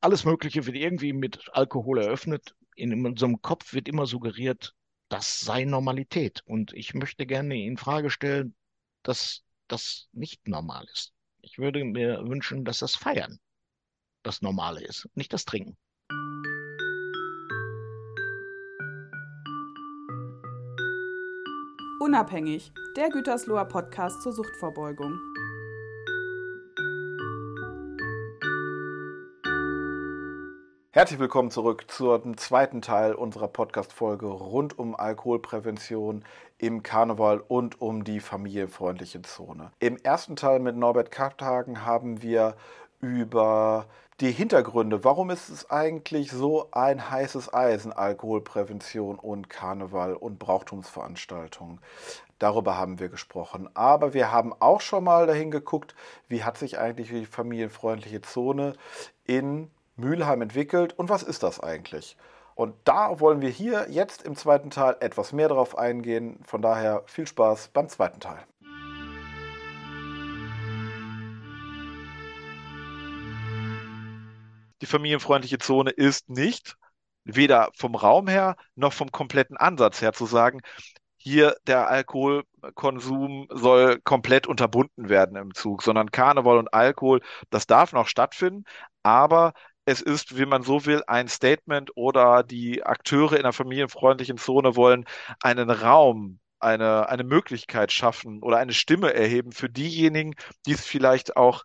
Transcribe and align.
alles 0.00 0.24
Mögliche 0.24 0.66
wird 0.66 0.76
irgendwie 0.76 1.12
mit 1.12 1.48
Alkohol 1.52 2.02
eröffnet. 2.02 2.54
In 2.74 3.04
unserem 3.04 3.42
Kopf 3.42 3.74
wird 3.74 3.88
immer 3.88 4.06
suggeriert, 4.06 4.74
das 5.08 5.40
sei 5.40 5.64
Normalität. 5.64 6.42
Und 6.46 6.72
ich 6.72 6.94
möchte 6.94 7.26
gerne 7.26 7.62
in 7.62 7.76
Frage 7.76 8.10
stellen, 8.10 8.54
dass 9.02 9.42
das 9.68 10.08
nicht 10.12 10.48
normal 10.48 10.86
ist. 10.92 11.12
Ich 11.42 11.58
würde 11.58 11.84
mir 11.84 12.26
wünschen, 12.26 12.64
dass 12.64 12.78
das 12.78 12.94
Feiern 12.94 13.38
das 14.22 14.42
Normale 14.42 14.82
ist, 14.82 15.08
nicht 15.14 15.32
das 15.32 15.44
Trinken. 15.44 15.76
Unabhängig, 22.00 22.72
der 22.96 23.10
Gütersloher 23.10 23.66
Podcast 23.66 24.22
zur 24.22 24.32
Suchtvorbeugung. 24.32 25.29
Herzlich 30.92 31.20
willkommen 31.20 31.52
zurück 31.52 31.84
zum 31.86 32.36
zweiten 32.36 32.82
Teil 32.82 33.14
unserer 33.14 33.46
Podcast-Folge 33.46 34.26
rund 34.26 34.76
um 34.76 34.96
Alkoholprävention 34.96 36.24
im 36.58 36.82
Karneval 36.82 37.44
und 37.46 37.80
um 37.80 38.02
die 38.02 38.18
familienfreundliche 38.18 39.22
Zone. 39.22 39.70
Im 39.78 39.98
ersten 39.98 40.34
Teil 40.34 40.58
mit 40.58 40.74
Norbert 40.74 41.12
Karthagen 41.12 41.86
haben 41.86 42.22
wir 42.22 42.56
über 43.00 43.86
die 44.18 44.32
Hintergründe, 44.32 45.04
warum 45.04 45.30
ist 45.30 45.48
es 45.48 45.70
eigentlich 45.70 46.32
so 46.32 46.66
ein 46.72 47.08
heißes 47.08 47.54
Eisen, 47.54 47.92
Alkoholprävention 47.92 49.16
und 49.16 49.48
Karneval 49.48 50.14
und 50.14 50.40
Brauchtumsveranstaltungen. 50.40 51.80
Darüber 52.40 52.76
haben 52.76 52.98
wir 52.98 53.10
gesprochen. 53.10 53.70
Aber 53.74 54.12
wir 54.12 54.32
haben 54.32 54.52
auch 54.58 54.80
schon 54.80 55.04
mal 55.04 55.28
dahin 55.28 55.52
geguckt, 55.52 55.94
wie 56.26 56.42
hat 56.42 56.58
sich 56.58 56.80
eigentlich 56.80 57.10
die 57.10 57.26
familienfreundliche 57.26 58.22
Zone 58.22 58.72
in 59.24 59.70
Mülheim 60.00 60.42
entwickelt 60.42 60.98
und 60.98 61.08
was 61.08 61.22
ist 61.22 61.42
das 61.42 61.60
eigentlich? 61.60 62.16
Und 62.54 62.74
da 62.84 63.20
wollen 63.20 63.40
wir 63.40 63.48
hier 63.48 63.86
jetzt 63.88 64.22
im 64.22 64.36
zweiten 64.36 64.70
Teil 64.70 64.96
etwas 65.00 65.32
mehr 65.32 65.48
darauf 65.48 65.78
eingehen. 65.78 66.40
Von 66.42 66.60
daher 66.60 67.02
viel 67.06 67.26
Spaß 67.26 67.68
beim 67.68 67.88
zweiten 67.88 68.20
Teil. 68.20 68.44
Die 74.82 74.86
familienfreundliche 74.86 75.58
Zone 75.58 75.90
ist 75.90 76.28
nicht, 76.28 76.76
weder 77.24 77.70
vom 77.74 77.94
Raum 77.94 78.28
her 78.28 78.56
noch 78.74 78.92
vom 78.92 79.12
kompletten 79.12 79.56
Ansatz 79.56 80.00
her 80.00 80.12
zu 80.12 80.26
sagen, 80.26 80.60
hier 81.22 81.54
der 81.66 81.88
Alkoholkonsum 81.88 83.46
soll 83.50 84.00
komplett 84.00 84.46
unterbunden 84.46 85.10
werden 85.10 85.36
im 85.36 85.52
Zug, 85.54 85.82
sondern 85.82 86.10
Karneval 86.10 86.56
und 86.56 86.72
Alkohol, 86.72 87.20
das 87.50 87.66
darf 87.66 87.92
noch 87.92 88.08
stattfinden, 88.08 88.64
aber 89.02 89.52
es 89.90 90.00
ist, 90.00 90.38
wie 90.38 90.46
man 90.46 90.62
so 90.62 90.86
will, 90.86 91.02
ein 91.06 91.28
Statement 91.28 91.90
oder 91.96 92.42
die 92.42 92.84
Akteure 92.84 93.32
in 93.32 93.40
einer 93.40 93.52
familienfreundlichen 93.52 94.38
Zone 94.38 94.76
wollen 94.76 95.04
einen 95.42 95.70
Raum, 95.70 96.38
eine, 96.60 97.08
eine 97.08 97.24
Möglichkeit 97.24 97.92
schaffen 97.92 98.42
oder 98.42 98.58
eine 98.58 98.72
Stimme 98.72 99.12
erheben 99.14 99.52
für 99.52 99.68
diejenigen, 99.68 100.34
die 100.66 100.72
es 100.72 100.86
vielleicht 100.86 101.36
auch 101.36 101.64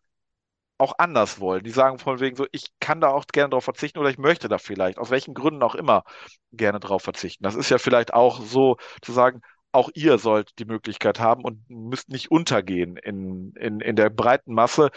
auch 0.78 0.96
anders 0.98 1.40
wollen. 1.40 1.64
Die 1.64 1.72
sagen 1.72 2.00
von 2.00 2.20
wegen 2.20 2.36
so, 2.36 2.48
ich 2.52 2.66
kann 2.82 3.00
da 3.00 3.08
auch 3.08 3.26
gerne 3.28 3.52
darauf 3.52 3.64
verzichten 3.64 4.00
oder 4.00 4.10
ich 4.10 4.18
möchte 4.18 4.50
da 4.50 4.58
vielleicht, 4.58 4.98
aus 4.98 5.10
welchen 5.10 5.34
Gründen 5.34 5.64
auch 5.64 5.76
immer, 5.76 6.04
gerne 6.52 6.82
darauf 6.82 7.02
verzichten. 7.02 7.46
Das 7.46 7.56
ist 7.56 7.70
ja 7.70 7.78
vielleicht 7.78 8.14
auch 8.14 8.42
so 8.42 8.76
zu 9.02 9.14
sagen, 9.14 9.42
auch 9.72 9.90
ihr 9.94 10.18
sollt 10.18 10.58
die 10.60 10.66
Möglichkeit 10.66 11.20
haben 11.20 11.44
und 11.44 11.70
müsst 11.70 12.10
nicht 12.10 12.32
untergehen 12.32 12.98
in, 12.98 13.54
in, 13.56 13.80
in 13.80 13.96
der 13.96 14.10
breiten 14.10 14.54
Masse 14.54 14.90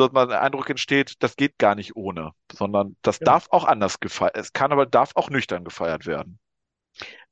dass 0.00 0.12
man 0.12 0.28
der 0.28 0.42
Eindruck 0.42 0.70
entsteht, 0.70 1.14
das 1.20 1.36
geht 1.36 1.58
gar 1.58 1.74
nicht 1.74 1.96
ohne, 1.96 2.32
sondern 2.52 2.96
das 3.02 3.18
ja. 3.20 3.26
darf 3.26 3.48
auch 3.50 3.64
anders 3.64 4.00
gefeiert. 4.00 4.36
Es 4.36 4.52
kann 4.52 4.72
aber 4.72 4.86
darf 4.86 5.12
auch 5.14 5.30
nüchtern 5.30 5.64
gefeiert 5.64 6.06
werden. 6.06 6.38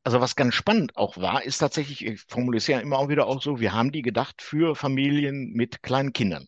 Also 0.05 0.21
was 0.21 0.37
ganz 0.37 0.55
spannend 0.55 0.97
auch 0.97 1.19
war, 1.19 1.43
ist 1.43 1.59
tatsächlich, 1.59 2.05
ich 2.07 2.23
formuliere 2.29 2.59
es 2.59 2.67
ja 2.67 2.79
immer 2.79 2.99
auch 2.99 3.09
wieder 3.09 3.27
auch 3.27 3.43
so, 3.43 3.61
wir 3.61 3.73
haben 3.75 3.93
die 3.93 4.03
gedacht 4.03 4.41
für 4.41 4.75
Familien 4.75 5.53
mit 5.53 5.83
kleinen 5.83 6.13
Kindern. 6.13 6.47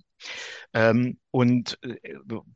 Ähm, 0.73 1.19
und 1.31 1.79
äh, 1.83 1.97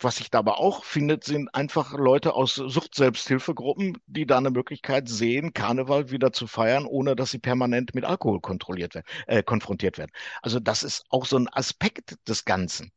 was 0.00 0.16
sich 0.16 0.30
dabei 0.30 0.52
auch 0.52 0.84
findet, 0.84 1.24
sind 1.24 1.54
einfach 1.54 1.92
Leute 1.94 2.34
aus 2.34 2.54
Sucht-Selbsthilfegruppen, 2.54 3.98
die 4.06 4.26
da 4.26 4.38
eine 4.38 4.50
Möglichkeit 4.50 5.08
sehen, 5.08 5.52
Karneval 5.52 6.10
wieder 6.10 6.32
zu 6.32 6.46
feiern, 6.46 6.86
ohne 6.86 7.16
dass 7.16 7.30
sie 7.30 7.38
permanent 7.38 7.94
mit 7.94 8.04
Alkohol 8.04 8.40
kontrolliert 8.40 8.94
werden, 8.94 9.06
äh, 9.26 9.42
konfrontiert 9.42 9.98
werden. 9.98 10.12
Also 10.42 10.60
das 10.60 10.82
ist 10.82 11.04
auch 11.10 11.26
so 11.26 11.36
ein 11.36 11.48
Aspekt 11.48 12.16
des 12.28 12.44
Ganzen. 12.44 12.92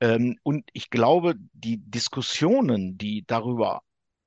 Ähm, 0.00 0.38
und 0.42 0.68
ich 0.72 0.90
glaube, 0.90 1.34
die 1.52 1.78
Diskussionen, 1.78 2.98
die 2.98 3.24
darüber 3.26 3.82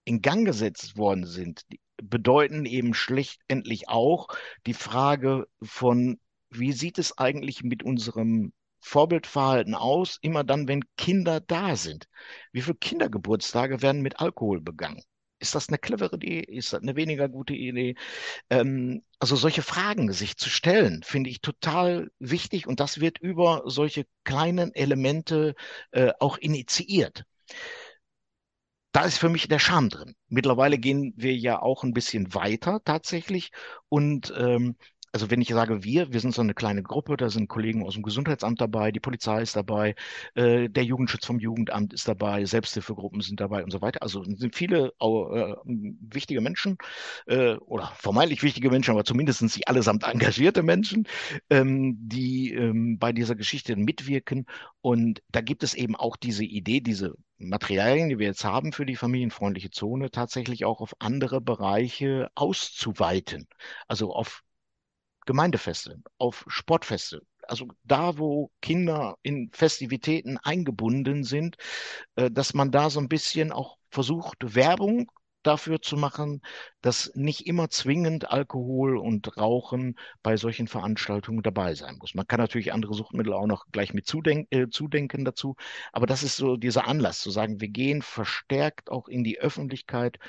in 0.06 0.22
Gang 0.22 0.46
gesetzt 0.46 0.98
worden 0.98 1.26
sind, 1.26 1.66
bedeuten 2.02 2.66
eben 2.66 2.94
schlechtendlich 2.94 3.88
auch 3.90 4.28
die 4.66 4.74
Frage 4.74 5.48
von, 5.62 6.20
wie 6.50 6.72
sieht 6.74 6.98
es 6.98 7.18
eigentlich 7.18 7.64
mit 7.64 7.84
unserem 7.84 8.54
Vorbildverhalten 8.82 9.76
aus, 9.76 10.18
immer 10.22 10.44
dann, 10.44 10.68
wenn 10.68 10.84
Kinder 10.98 11.40
da 11.40 11.76
sind? 11.76 12.08
Wie 12.52 12.62
viele 12.62 12.78
Kindergeburtstage 12.78 13.82
werden 13.82 14.02
mit 14.02 14.20
Alkohol 14.20 14.62
begangen? 14.62 15.04
Ist 15.42 15.56
das 15.56 15.68
eine 15.70 15.78
clevere 15.80 16.16
Idee? 16.18 16.40
Ist 16.42 16.74
das 16.74 16.82
eine 16.82 16.96
weniger 16.96 17.28
gute 17.30 17.54
Idee? 17.54 17.96
Ähm, 18.50 19.04
also 19.20 19.36
solche 19.36 19.64
Fragen 19.64 20.14
sich 20.14 20.38
zu 20.38 20.50
stellen, 20.50 21.04
finde 21.04 21.30
ich 21.32 21.42
total 21.42 22.12
wichtig 22.20 22.68
und 22.68 22.80
das 22.82 23.02
wird 23.02 23.20
über 23.20 23.64
solche 23.68 24.06
kleinen 24.26 24.74
Elemente 24.76 25.56
äh, 25.92 26.12
auch 26.20 26.38
initiiert. 26.38 27.26
Da 28.94 29.06
ist 29.06 29.18
für 29.20 29.30
mich 29.30 29.48
der 29.48 29.60
Charme 29.60 29.90
drin. 29.90 30.16
Mittlerweile 30.28 30.78
gehen 30.78 31.14
wir 31.16 31.34
ja 31.36 31.62
auch 31.62 31.84
ein 31.84 31.94
bisschen 31.94 32.34
weiter 32.34 32.82
tatsächlich 32.84 33.52
und 33.90 34.34
ähm, 34.38 34.76
also 35.14 35.30
wenn 35.30 35.42
ich 35.42 35.50
sage 35.50 35.84
wir, 35.84 36.14
wir 36.14 36.20
sind 36.20 36.34
so 36.34 36.42
eine 36.42 36.54
kleine 36.54 36.84
Gruppe, 36.84 37.18
da 37.18 37.30
sind 37.30 37.50
Kollegen 37.50 37.84
aus 37.86 37.96
dem 37.96 38.04
Gesundheitsamt 38.04 38.62
dabei, 38.62 38.92
die 38.92 39.00
Polizei 39.00 39.42
ist 39.42 39.56
dabei, 39.56 39.96
äh, 40.36 40.70
der 40.70 40.84
Jugendschutz 40.84 41.26
vom 41.26 41.40
Jugendamt 41.40 41.94
ist 41.94 42.08
dabei, 42.08 42.46
Selbsthilfegruppen 42.46 43.22
sind 43.22 43.40
dabei 43.40 43.64
und 43.64 43.72
so 43.72 43.82
weiter. 43.82 44.02
Also 44.02 44.24
sind 44.24 44.56
viele 44.56 44.94
äh, 45.00 45.56
wichtige 45.66 46.42
Menschen 46.42 46.78
äh, 47.28 47.56
oder 47.56 47.92
vermeintlich 47.98 48.44
wichtige 48.44 48.70
Menschen, 48.70 48.92
aber 48.92 49.04
zumindest 49.04 49.50
sie 49.50 49.68
allesamt 49.68 50.04
engagierte 50.04 50.64
Menschen, 50.64 51.08
ähm, 51.50 51.98
die 52.00 52.54
ähm, 52.54 52.98
bei 52.98 53.12
dieser 53.12 53.36
Geschichte 53.36 53.76
mitwirken. 53.76 54.46
Und 54.82 55.22
da 55.30 55.42
gibt 55.42 55.64
es 55.64 55.74
eben 55.74 55.96
auch 55.96 56.16
diese 56.16 56.46
Idee, 56.46 56.80
diese 56.80 57.16
Materialien, 57.38 58.10
die 58.10 58.20
wir 58.20 58.28
jetzt 58.28 58.46
haben 58.46 58.72
für 58.72 58.86
die 58.86 58.96
familienfreundliche 58.96 59.72
Zone, 59.72 60.12
tatsächlich 60.12 60.64
auch 60.66 60.80
auf 60.80 60.94
andere 61.00 61.42
Bereiche 61.42 62.30
auszuweiten. 62.36 63.48
Also 63.88 64.14
auf 64.14 64.44
Gemeindefeste, 65.26 66.02
auf 66.18 66.46
Sportfeste. 66.48 67.22
Also 67.48 67.68
da, 67.84 68.18
wo 68.18 68.52
Kinder 68.62 69.18
in 69.24 69.50
Festivitäten 69.52 70.38
eingebunden 70.38 71.24
sind, 71.24 71.58
äh, 72.16 72.32
dass 72.32 72.54
man 72.54 72.72
da 72.72 72.90
so 72.90 73.00
ein 73.00 73.10
bisschen 73.10 73.52
auch 73.52 73.78
versucht, 73.90 74.38
Werbung 74.56 75.12
dafür 75.44 75.82
zu 75.82 75.98
machen, 75.98 76.42
dass 76.82 77.12
nicht 77.16 77.48
immer 77.48 77.70
zwingend 77.70 78.30
Alkohol 78.30 78.98
und 78.98 79.38
Rauchen 79.38 79.98
bei 80.24 80.38
solchen 80.38 80.68
Veranstaltungen 80.68 81.42
dabei 81.42 81.74
sein 81.76 81.98
muss. 82.00 82.14
Man 82.14 82.28
kann 82.28 82.40
natürlich 82.40 82.74
andere 82.74 82.94
Suchtmittel 82.94 83.34
auch 83.34 83.48
noch 83.48 83.66
gleich 83.72 83.94
mit 83.94 84.06
zudenken, 84.06 84.48
äh, 84.56 84.70
zudenken 84.70 85.26
dazu, 85.26 85.56
aber 85.92 86.06
das 86.06 86.24
ist 86.24 86.38
so 86.38 86.58
dieser 86.58 86.88
Anlass 86.88 87.20
zu 87.20 87.32
sagen, 87.32 87.60
wir 87.60 87.70
gehen 87.70 88.02
verstärkt 88.02 88.92
auch 88.92 89.08
in 89.08 89.24
die 89.24 89.40
Öffentlichkeit, 89.40 90.20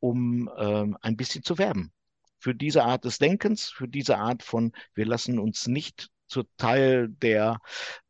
um 0.00 0.50
ähm, 0.56 0.96
ein 1.00 1.16
bisschen 1.16 1.44
zu 1.44 1.58
werben 1.58 1.92
für 2.42 2.56
diese 2.56 2.82
Art 2.82 3.04
des 3.04 3.18
Denkens, 3.18 3.70
für 3.70 3.86
diese 3.86 4.18
Art 4.18 4.42
von, 4.42 4.72
wir 4.94 5.06
lassen 5.06 5.38
uns 5.38 5.68
nicht 5.68 6.10
zu 6.26 6.42
Teil 6.56 7.08
der 7.08 7.60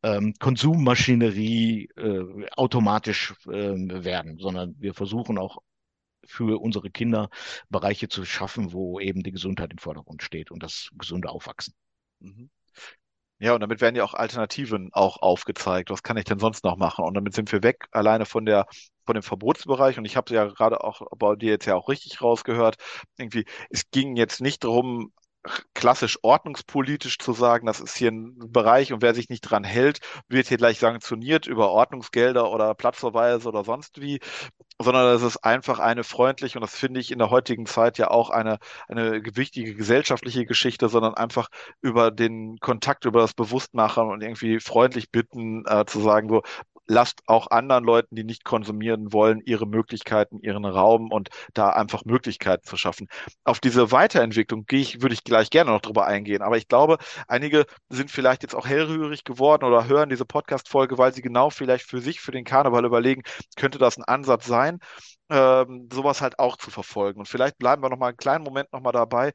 ähm, 0.02 0.32
Konsummaschinerie 0.38 1.90
äh, 1.96 2.48
automatisch 2.52 3.34
äh, 3.46 3.50
werden, 3.50 4.38
sondern 4.38 4.74
wir 4.78 4.94
versuchen 4.94 5.36
auch 5.36 5.58
für 6.24 6.62
unsere 6.62 6.90
Kinder 6.90 7.28
Bereiche 7.68 8.08
zu 8.08 8.24
schaffen, 8.24 8.72
wo 8.72 9.00
eben 9.00 9.22
die 9.22 9.32
Gesundheit 9.32 9.72
im 9.72 9.78
Vordergrund 9.78 10.22
steht 10.22 10.50
und 10.50 10.62
das 10.62 10.88
gesunde 10.96 11.28
Aufwachsen. 11.28 11.74
Mhm. 12.20 12.48
Ja, 13.42 13.54
und 13.54 13.60
damit 13.60 13.80
werden 13.80 13.96
ja 13.96 14.04
auch 14.04 14.14
Alternativen 14.14 14.90
auch 14.92 15.16
aufgezeigt. 15.20 15.90
Was 15.90 16.04
kann 16.04 16.16
ich 16.16 16.24
denn 16.24 16.38
sonst 16.38 16.62
noch 16.62 16.76
machen? 16.76 17.04
Und 17.04 17.14
damit 17.14 17.34
sind 17.34 17.50
wir 17.50 17.64
weg 17.64 17.86
alleine 17.90 18.24
von 18.24 18.46
der 18.46 18.66
von 19.04 19.14
dem 19.14 19.24
Verbotsbereich. 19.24 19.98
Und 19.98 20.04
ich 20.04 20.16
habe 20.16 20.32
ja 20.32 20.44
gerade 20.46 20.84
auch 20.84 21.02
bei 21.18 21.34
dir 21.34 21.50
jetzt 21.50 21.66
ja 21.66 21.74
auch 21.74 21.88
richtig 21.88 22.22
rausgehört. 22.22 22.76
Irgendwie, 23.18 23.44
es 23.68 23.90
ging 23.90 24.14
jetzt 24.14 24.40
nicht 24.40 24.62
darum, 24.62 25.12
klassisch 25.74 26.18
ordnungspolitisch 26.22 27.18
zu 27.18 27.32
sagen, 27.32 27.66
das 27.66 27.80
ist 27.80 27.96
hier 27.96 28.10
ein 28.10 28.38
Bereich 28.52 28.92
und 28.92 29.02
wer 29.02 29.14
sich 29.14 29.28
nicht 29.28 29.42
dran 29.42 29.64
hält, 29.64 30.00
wird 30.28 30.46
hier 30.46 30.56
gleich 30.56 30.78
sanktioniert 30.78 31.46
über 31.46 31.70
Ordnungsgelder 31.70 32.50
oder 32.50 32.74
Platzverweise 32.74 33.48
oder 33.48 33.64
sonst 33.64 34.00
wie, 34.00 34.20
sondern 34.80 35.04
das 35.06 35.22
ist 35.22 35.38
einfach 35.38 35.78
eine 35.78 36.04
freundliche 36.04 36.58
und 36.58 36.62
das 36.62 36.76
finde 36.76 37.00
ich 37.00 37.10
in 37.10 37.18
der 37.18 37.30
heutigen 37.30 37.66
Zeit 37.66 37.98
ja 37.98 38.10
auch 38.10 38.30
eine, 38.30 38.58
eine 38.88 39.22
wichtige 39.34 39.74
gesellschaftliche 39.74 40.46
Geschichte, 40.46 40.88
sondern 40.88 41.14
einfach 41.14 41.48
über 41.80 42.10
den 42.10 42.58
Kontakt, 42.60 43.04
über 43.04 43.20
das 43.20 43.34
Bewusstmachen 43.34 44.08
und 44.08 44.22
irgendwie 44.22 44.60
freundlich 44.60 45.10
bitten, 45.10 45.64
äh, 45.66 45.84
zu 45.86 46.00
sagen, 46.00 46.28
so, 46.28 46.42
lasst 46.92 47.22
auch 47.26 47.50
anderen 47.50 47.84
Leuten, 47.84 48.14
die 48.14 48.24
nicht 48.24 48.44
konsumieren 48.44 49.12
wollen, 49.12 49.40
ihre 49.44 49.66
Möglichkeiten, 49.66 50.38
ihren 50.40 50.64
Raum 50.64 51.10
und 51.10 51.30
da 51.54 51.70
einfach 51.70 52.04
Möglichkeiten 52.04 52.64
zu 52.66 52.76
schaffen. 52.76 53.08
Auf 53.44 53.60
diese 53.60 53.90
Weiterentwicklung 53.90 54.66
gehe 54.66 54.80
ich, 54.80 55.02
würde 55.02 55.14
ich 55.14 55.24
gleich 55.24 55.50
gerne 55.50 55.70
noch 55.70 55.80
drüber 55.80 56.06
eingehen. 56.06 56.42
Aber 56.42 56.56
ich 56.58 56.68
glaube, 56.68 56.98
einige 57.26 57.64
sind 57.88 58.10
vielleicht 58.10 58.42
jetzt 58.42 58.54
auch 58.54 58.66
hellrührig 58.66 59.24
geworden 59.24 59.64
oder 59.64 59.88
hören 59.88 60.10
diese 60.10 60.26
Podcast-Folge, 60.26 60.98
weil 60.98 61.12
sie 61.14 61.22
genau 61.22 61.50
vielleicht 61.50 61.86
für 61.88 62.00
sich, 62.00 62.20
für 62.20 62.32
den 62.32 62.44
Karneval 62.44 62.84
überlegen, 62.84 63.22
könnte 63.56 63.78
das 63.78 63.96
ein 63.96 64.04
Ansatz 64.04 64.46
sein, 64.46 64.78
ähm, 65.30 65.88
sowas 65.92 66.20
halt 66.20 66.38
auch 66.38 66.56
zu 66.56 66.70
verfolgen. 66.70 67.20
Und 67.20 67.26
vielleicht 67.28 67.58
bleiben 67.58 67.82
wir 67.82 67.88
noch 67.90 67.98
mal 67.98 68.08
einen 68.08 68.16
kleinen 68.18 68.44
Moment 68.44 68.72
noch 68.72 68.80
mal 68.82 68.92
dabei, 68.92 69.32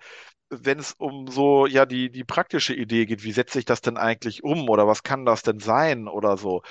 wenn 0.50 0.80
es 0.80 0.94
um 0.98 1.28
so 1.28 1.66
ja 1.68 1.86
die 1.86 2.10
die 2.10 2.24
praktische 2.24 2.74
Idee 2.74 3.06
geht, 3.06 3.24
wie 3.24 3.32
setze 3.34 3.60
ich 3.60 3.66
das 3.66 3.82
denn 3.82 3.98
eigentlich 3.98 4.44
um 4.44 4.70
oder 4.70 4.88
was 4.88 5.04
kann 5.04 5.26
das 5.26 5.42
denn 5.44 5.60
sein 5.60 6.08
oder 6.08 6.38
so 6.38 6.62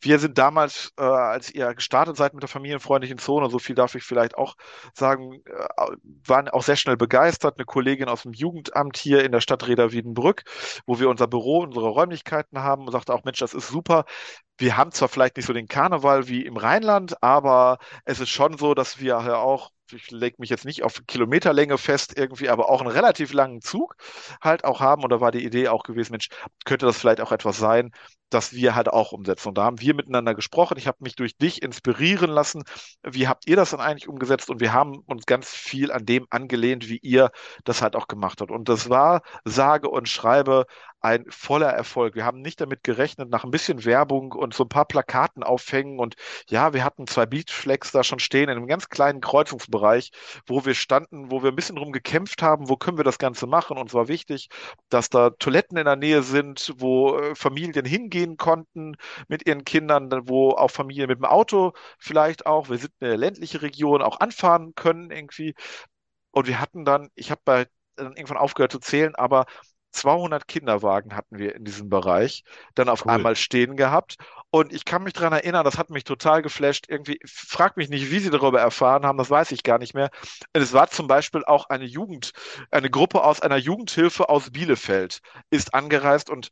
wir 0.00 0.18
sind 0.18 0.36
damals, 0.38 0.92
äh, 0.98 1.02
als 1.02 1.50
ihr 1.50 1.74
gestartet 1.74 2.16
seid 2.16 2.34
mit 2.34 2.42
der 2.42 2.48
familienfreundlichen 2.48 3.18
Zone, 3.18 3.48
so 3.50 3.58
viel 3.58 3.74
darf 3.74 3.94
ich 3.94 4.02
vielleicht 4.04 4.36
auch 4.36 4.56
sagen, 4.94 5.42
äh, 5.46 5.86
waren 6.26 6.48
auch 6.48 6.62
sehr 6.62 6.76
schnell 6.76 6.96
begeistert. 6.96 7.56
Eine 7.56 7.64
Kollegin 7.64 8.08
aus 8.08 8.22
dem 8.22 8.32
Jugendamt 8.32 8.96
hier 8.96 9.24
in 9.24 9.32
der 9.32 9.40
Stadt 9.40 9.66
Reda-Wiedenbrück, 9.66 10.44
wo 10.86 11.00
wir 11.00 11.08
unser 11.08 11.26
Büro, 11.26 11.62
unsere 11.62 11.88
Räumlichkeiten 11.88 12.58
haben, 12.60 12.90
sagte 12.90 13.14
auch, 13.14 13.24
Mensch, 13.24 13.38
das 13.38 13.54
ist 13.54 13.68
super. 13.68 14.04
Wir 14.58 14.76
haben 14.76 14.92
zwar 14.92 15.08
vielleicht 15.08 15.36
nicht 15.36 15.46
so 15.46 15.52
den 15.52 15.68
Karneval 15.68 16.28
wie 16.28 16.44
im 16.44 16.56
Rheinland, 16.56 17.22
aber 17.22 17.78
es 18.04 18.20
ist 18.20 18.30
schon 18.30 18.58
so, 18.58 18.74
dass 18.74 19.00
wir 19.00 19.20
ja 19.24 19.36
auch 19.36 19.70
ich 19.92 20.10
lege 20.10 20.36
mich 20.38 20.50
jetzt 20.50 20.64
nicht 20.64 20.82
auf 20.82 21.02
Kilometerlänge 21.06 21.78
fest 21.78 22.14
irgendwie, 22.16 22.48
aber 22.48 22.68
auch 22.68 22.80
einen 22.80 22.90
relativ 22.90 23.32
langen 23.32 23.60
Zug 23.60 23.96
halt 24.40 24.64
auch 24.64 24.80
haben. 24.80 25.02
Und 25.02 25.10
da 25.10 25.20
war 25.20 25.32
die 25.32 25.44
Idee 25.44 25.68
auch 25.68 25.82
gewesen, 25.82 26.12
Mensch, 26.12 26.28
könnte 26.64 26.86
das 26.86 26.98
vielleicht 26.98 27.20
auch 27.20 27.32
etwas 27.32 27.58
sein, 27.58 27.90
das 28.30 28.52
wir 28.52 28.74
halt 28.74 28.88
auch 28.88 29.12
umsetzen. 29.12 29.48
Und 29.48 29.58
da 29.58 29.64
haben 29.64 29.80
wir 29.80 29.94
miteinander 29.94 30.34
gesprochen. 30.34 30.78
Ich 30.78 30.86
habe 30.86 30.98
mich 31.00 31.16
durch 31.16 31.36
dich 31.36 31.62
inspirieren 31.62 32.30
lassen. 32.30 32.62
Wie 33.02 33.28
habt 33.28 33.46
ihr 33.46 33.56
das 33.56 33.70
dann 33.70 33.80
eigentlich 33.80 34.08
umgesetzt? 34.08 34.48
Und 34.50 34.60
wir 34.60 34.72
haben 34.72 34.98
uns 35.06 35.26
ganz 35.26 35.50
viel 35.50 35.92
an 35.92 36.06
dem 36.06 36.26
angelehnt, 36.30 36.88
wie 36.88 36.98
ihr 36.98 37.30
das 37.64 37.82
halt 37.82 37.96
auch 37.96 38.08
gemacht 38.08 38.40
habt. 38.40 38.50
Und 38.50 38.68
das 38.68 38.88
war 38.88 39.22
sage 39.44 39.88
und 39.88 40.08
schreibe 40.08 40.64
ein 41.02 41.24
voller 41.28 41.68
Erfolg. 41.70 42.14
Wir 42.14 42.24
haben 42.24 42.40
nicht 42.40 42.60
damit 42.60 42.84
gerechnet, 42.84 43.28
nach 43.28 43.44
ein 43.44 43.50
bisschen 43.50 43.84
Werbung 43.84 44.32
und 44.32 44.54
so 44.54 44.64
ein 44.64 44.68
paar 44.68 44.84
Plakaten 44.86 45.42
aufhängen. 45.42 45.98
Und 45.98 46.14
ja, 46.48 46.72
wir 46.72 46.84
hatten 46.84 47.06
zwei 47.06 47.26
Beachflex 47.26 47.90
da 47.92 48.04
schon 48.04 48.20
stehen 48.20 48.44
in 48.44 48.50
einem 48.50 48.66
ganz 48.68 48.88
kleinen 48.88 49.20
Kreuzungsbereich, 49.20 50.12
wo 50.46 50.64
wir 50.64 50.74
standen, 50.74 51.30
wo 51.30 51.42
wir 51.42 51.50
ein 51.50 51.56
bisschen 51.56 51.76
drum 51.76 51.92
gekämpft 51.92 52.42
haben, 52.42 52.68
wo 52.68 52.76
können 52.76 52.98
wir 52.98 53.04
das 53.04 53.18
Ganze 53.18 53.46
machen. 53.46 53.78
Und 53.78 53.88
es 53.88 53.94
war 53.94 54.08
wichtig, 54.08 54.48
dass 54.88 55.10
da 55.10 55.30
Toiletten 55.30 55.76
in 55.76 55.84
der 55.86 55.96
Nähe 55.96 56.22
sind, 56.22 56.72
wo 56.78 57.18
äh, 57.18 57.34
Familien 57.34 57.84
hingehen 57.84 58.36
konnten 58.36 58.96
mit 59.28 59.46
ihren 59.46 59.64
Kindern, 59.64 60.10
wo 60.28 60.50
auch 60.52 60.70
Familien 60.70 61.08
mit 61.08 61.18
dem 61.18 61.24
Auto 61.24 61.72
vielleicht 61.98 62.46
auch, 62.46 62.68
wir 62.70 62.78
sind 62.78 62.92
eine 63.00 63.16
ländliche 63.16 63.62
Region, 63.62 64.02
auch 64.02 64.20
anfahren 64.20 64.74
können 64.76 65.10
irgendwie. 65.10 65.54
Und 66.30 66.46
wir 66.46 66.60
hatten 66.60 66.84
dann, 66.84 67.08
ich 67.14 67.30
habe 67.30 67.40
bei 67.44 67.66
dann 67.96 68.16
irgendwann 68.16 68.38
aufgehört 68.38 68.72
zu 68.72 68.78
zählen, 68.80 69.14
aber 69.14 69.46
200 69.92 70.48
Kinderwagen 70.48 71.14
hatten 71.14 71.38
wir 71.38 71.54
in 71.54 71.64
diesem 71.64 71.88
Bereich 71.88 72.44
dann 72.74 72.88
auf 72.88 73.06
cool. 73.06 73.12
einmal 73.12 73.36
stehen 73.36 73.76
gehabt. 73.76 74.16
Und 74.50 74.72
ich 74.72 74.84
kann 74.84 75.02
mich 75.02 75.14
daran 75.14 75.32
erinnern, 75.32 75.64
das 75.64 75.78
hat 75.78 75.90
mich 75.90 76.04
total 76.04 76.42
geflasht. 76.42 76.86
Irgendwie, 76.88 77.18
frag 77.24 77.76
mich 77.76 77.88
nicht, 77.88 78.10
wie 78.10 78.18
sie 78.18 78.30
darüber 78.30 78.60
erfahren 78.60 79.06
haben, 79.06 79.18
das 79.18 79.30
weiß 79.30 79.52
ich 79.52 79.62
gar 79.62 79.78
nicht 79.78 79.94
mehr. 79.94 80.10
Es 80.52 80.72
war 80.72 80.88
zum 80.88 81.06
Beispiel 81.06 81.44
auch 81.44 81.68
eine 81.70 81.84
Jugend, 81.84 82.32
eine 82.70 82.90
Gruppe 82.90 83.24
aus 83.24 83.40
einer 83.40 83.56
Jugendhilfe 83.56 84.28
aus 84.28 84.50
Bielefeld 84.50 85.20
ist 85.50 85.74
angereist 85.74 86.30
und 86.30 86.50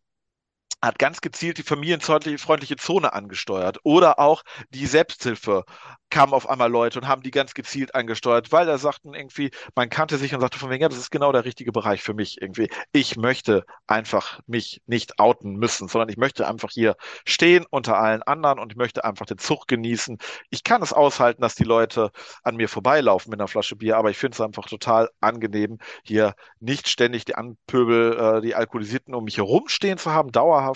hat 0.83 0.99
ganz 0.99 1.21
gezielt 1.21 1.59
die 1.59 1.63
familienfreundliche 1.63 2.77
Zone 2.77 3.13
angesteuert 3.13 3.79
oder 3.83 4.19
auch 4.19 4.43
die 4.71 4.87
Selbsthilfe 4.87 5.65
kamen 6.11 6.33
auf 6.33 6.49
einmal 6.49 6.71
Leute 6.71 6.99
und 6.99 7.09
haben 7.09 7.23
die 7.23 7.31
ganz 7.31 7.55
gezielt 7.55 7.95
angesteuert, 7.95 8.51
weil 8.53 8.67
da 8.67 8.79
sagten 8.79 9.15
irgendwie, 9.15 9.51
man 9.77 9.89
kannte 9.89 10.19
sich 10.19 10.35
und 10.35 10.41
sagte 10.41 10.59
von 10.59 10.69
wegen, 10.71 10.83
ja, 10.83 10.89
das 10.89 10.99
ist 10.99 11.11
genau 11.11 11.33
der 11.33 11.45
richtige 11.45 11.73
Bereich 11.73 12.03
für 12.03 12.15
mich 12.15 12.43
irgendwie. 12.43 12.69
Ich 12.93 13.17
möchte 13.17 13.65
einfach 13.87 14.41
mich 14.47 14.83
nicht 14.87 15.21
outen 15.21 15.55
müssen, 15.55 15.89
sondern 15.89 16.09
ich 16.09 16.17
möchte 16.17 16.49
einfach 16.49 16.71
hier 16.73 16.97
stehen 17.25 17.65
unter 17.71 17.99
allen 17.99 18.23
anderen 18.23 18.59
und 18.59 18.73
ich 18.73 18.77
möchte 18.77 19.05
einfach 19.05 19.27
den 19.27 19.39
Zug 19.39 19.69
genießen. 19.69 20.19
Ich 20.51 20.65
kann 20.65 20.83
es 20.83 20.93
aushalten, 20.93 21.43
dass 21.43 21.55
die 21.55 21.65
Leute 21.65 22.11
an 22.43 22.57
mir 22.57 22.69
vorbeilaufen 22.69 23.31
mit 23.31 23.39
einer 23.41 23.49
Flasche 23.49 23.77
Bier, 23.77 23.97
aber 23.97 24.11
ich 24.11 24.19
finde 24.19 24.35
es 24.35 24.41
einfach 24.41 24.67
total 24.67 25.09
angenehm, 25.21 25.79
hier 26.03 26.35
nicht 26.59 26.89
ständig 26.89 27.25
die 27.25 27.37
Anpöbel, 27.37 28.17
äh, 28.19 28.41
die 28.41 28.55
Alkoholisierten 28.57 29.15
um 29.15 29.25
mich 29.25 29.37
herumstehen 29.37 29.99
zu 29.99 30.11
haben, 30.11 30.33
dauerhaft. 30.33 30.70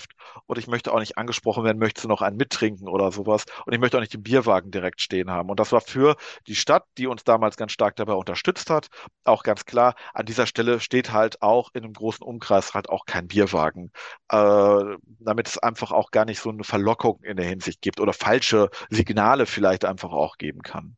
Und 0.45 0.57
ich 0.57 0.67
möchte 0.67 0.91
auch 0.93 0.99
nicht 0.99 1.17
angesprochen 1.17 1.63
werden, 1.63 1.77
möchte 1.77 2.07
noch 2.07 2.21
einen 2.21 2.37
mittrinken 2.37 2.87
oder 2.87 3.11
sowas. 3.11 3.45
Und 3.65 3.73
ich 3.73 3.79
möchte 3.79 3.97
auch 3.97 4.01
nicht 4.01 4.15
im 4.15 4.23
Bierwagen 4.23 4.71
direkt 4.71 5.01
stehen 5.01 5.31
haben. 5.31 5.49
Und 5.49 5.59
das 5.59 5.71
war 5.71 5.81
für 5.81 6.15
die 6.47 6.55
Stadt, 6.55 6.85
die 6.97 7.07
uns 7.07 7.23
damals 7.23 7.57
ganz 7.57 7.71
stark 7.71 7.95
dabei 7.95 8.13
unterstützt 8.13 8.69
hat, 8.69 8.87
auch 9.23 9.43
ganz 9.43 9.65
klar, 9.65 9.95
an 10.13 10.25
dieser 10.25 10.47
Stelle 10.47 10.79
steht 10.79 11.11
halt 11.11 11.41
auch 11.41 11.69
in 11.73 11.83
einem 11.83 11.93
großen 11.93 12.25
Umkreis 12.25 12.73
halt 12.73 12.89
auch 12.89 13.05
kein 13.05 13.27
Bierwagen, 13.27 13.91
äh, 14.29 14.97
damit 15.19 15.47
es 15.47 15.57
einfach 15.57 15.91
auch 15.91 16.11
gar 16.11 16.25
nicht 16.25 16.39
so 16.39 16.49
eine 16.49 16.63
Verlockung 16.63 17.21
in 17.23 17.37
der 17.37 17.45
Hinsicht 17.47 17.81
gibt 17.81 17.99
oder 17.99 18.13
falsche 18.13 18.69
Signale 18.89 19.45
vielleicht 19.45 19.85
einfach 19.85 20.11
auch 20.11 20.37
geben 20.37 20.61
kann. 20.61 20.95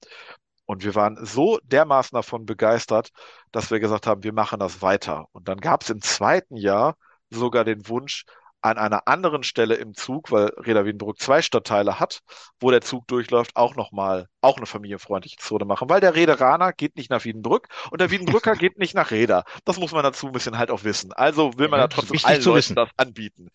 Und 0.66 0.84
wir 0.84 0.96
waren 0.96 1.18
so 1.26 1.60
dermaßen 1.64 2.16
davon 2.16 2.46
begeistert, 2.46 3.12
dass 3.52 3.72
wir 3.72 3.80
gesagt 3.80 4.06
haben, 4.06 4.24
wir 4.24 4.34
machen 4.34 4.60
das 4.60 4.82
weiter. 4.82 5.28
Und 5.32 5.48
dann 5.48 5.60
gab 5.60 5.82
es 5.82 5.90
im 5.90 6.02
zweiten 6.02 6.58
Jahr 6.58 6.98
sogar 7.30 7.64
den 7.64 7.88
Wunsch, 7.88 8.26
an 8.68 8.78
einer 8.78 9.08
anderen 9.08 9.44
Stelle 9.44 9.76
im 9.76 9.94
Zug, 9.94 10.32
weil 10.32 10.48
Reda 10.58 10.86
Wiedenbrück 10.86 11.20
zwei 11.20 11.42
Stadtteile 11.42 12.00
hat, 12.00 12.22
wo 12.60 12.72
der 12.72 12.82
Zug 12.82 13.08
durchläuft, 13.08 13.56
auch 13.56 13.76
nochmal, 13.76 14.28
auch 14.42 14.58
eine 14.58 14.66
familienfreundliche 14.66 15.38
Zone 15.38 15.66
machen, 15.66 15.90
weil 15.90 16.02
der 16.02 16.16
Rederaner 16.16 16.74
geht 16.74 16.96
nicht 16.96 17.10
nach 17.10 17.24
Wiedenbrück 17.26 17.68
und 17.92 18.02
der 18.02 18.12
Wiedenbrücker 18.12 18.56
geht 18.56 18.78
nicht 18.78 18.94
nach 18.94 19.12
Reda. 19.12 19.44
Das 19.66 19.78
muss 19.78 19.92
man 19.92 20.04
dazu 20.04 20.28
ein 20.28 20.34
bisschen 20.34 20.58
halt 20.58 20.72
auch 20.72 20.84
wissen. 20.84 21.14
Also 21.14 21.58
will 21.58 21.68
man 21.68 21.80
ja, 21.80 21.88
da 21.88 21.96
trotzdem 21.96 22.20
allen 22.24 22.44
Leuten 22.44 22.58
wissen. 22.58 22.76
das 22.76 22.90
anbieten. 22.98 23.50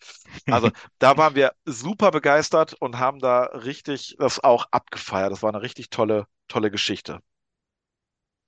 Also 0.49 0.69
da 0.99 1.17
waren 1.17 1.35
wir 1.35 1.53
super 1.65 2.11
begeistert 2.11 2.73
und 2.73 2.99
haben 2.99 3.19
da 3.19 3.43
richtig 3.43 4.15
das 4.19 4.43
auch 4.43 4.65
abgefeiert. 4.71 5.31
Das 5.31 5.43
war 5.43 5.49
eine 5.53 5.61
richtig 5.61 5.89
tolle, 5.89 6.27
tolle 6.47 6.71
Geschichte. 6.71 7.19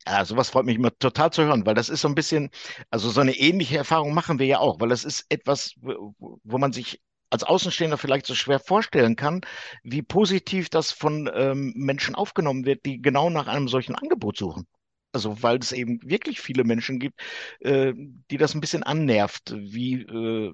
Ja, 0.07 0.24
sowas 0.24 0.50
freut 0.52 0.66
mich 0.66 0.75
immer 0.75 0.96
total 0.98 1.31
zu 1.31 1.44
hören, 1.44 1.66
weil 1.66 1.74
das 1.74 1.90
ist 1.90 2.02
so 2.02 2.07
ein 2.07 2.13
bisschen, 2.16 2.50
also 2.92 3.10
so 3.10 3.22
eine 3.22 3.36
ähnliche 3.36 3.78
Erfahrung 3.78 4.13
machen 4.13 4.38
wir 4.38 4.46
ja 4.46 4.60
auch, 4.60 4.80
weil 4.80 4.90
das 4.90 5.04
ist 5.04 5.25
etwas, 5.30 5.74
wo 5.81 6.57
man 6.60 6.74
sich 6.74 7.02
als 7.31 7.44
Außenstehender 7.44 7.98
vielleicht 7.98 8.28
so 8.28 8.36
schwer 8.36 8.60
vorstellen 8.60 9.16
kann, 9.16 9.42
wie 9.84 10.04
positiv 10.04 10.69
das 10.69 10.92
von 10.92 11.30
ähm, 11.34 11.74
Menschen 11.75 12.13
aufgenommen 12.13 12.66
wird, 12.66 12.86
die 12.86 13.02
genau 13.02 13.30
nach 13.31 13.48
einem 13.48 13.68
solchen 13.68 13.96
Angebot 13.96 14.38
suchen. 14.38 14.68
Also 15.12 15.41
weil 15.41 15.58
es 15.58 15.72
eben 15.72 16.00
wirklich 16.03 16.39
viele 16.39 16.63
Menschen 16.65 17.00
gibt, 17.00 17.20
äh, 17.62 17.94
die 17.96 18.38
das 18.38 18.53
ein 18.53 18.62
bisschen 18.62 18.84
annervt, 18.84 19.53
wie 19.58 20.01
äh, 20.03 20.53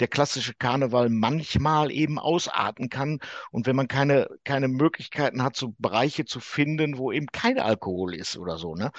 der 0.00 0.08
klassische 0.08 0.54
Karneval 0.54 1.08
manchmal 1.08 1.90
eben 1.90 2.18
ausarten 2.18 2.88
kann. 2.88 3.18
Und 3.50 3.66
wenn 3.66 3.76
man 3.76 3.88
keine, 3.88 4.28
keine 4.44 4.68
Möglichkeiten 4.68 5.42
hat, 5.42 5.56
so 5.56 5.74
Bereiche 5.78 6.24
zu 6.24 6.40
finden, 6.40 6.98
wo 6.98 7.12
eben 7.12 7.26
kein 7.26 7.58
Alkohol 7.58 8.14
ist 8.14 8.36
oder 8.36 8.58
so. 8.58 8.74
Ne? 8.74 8.90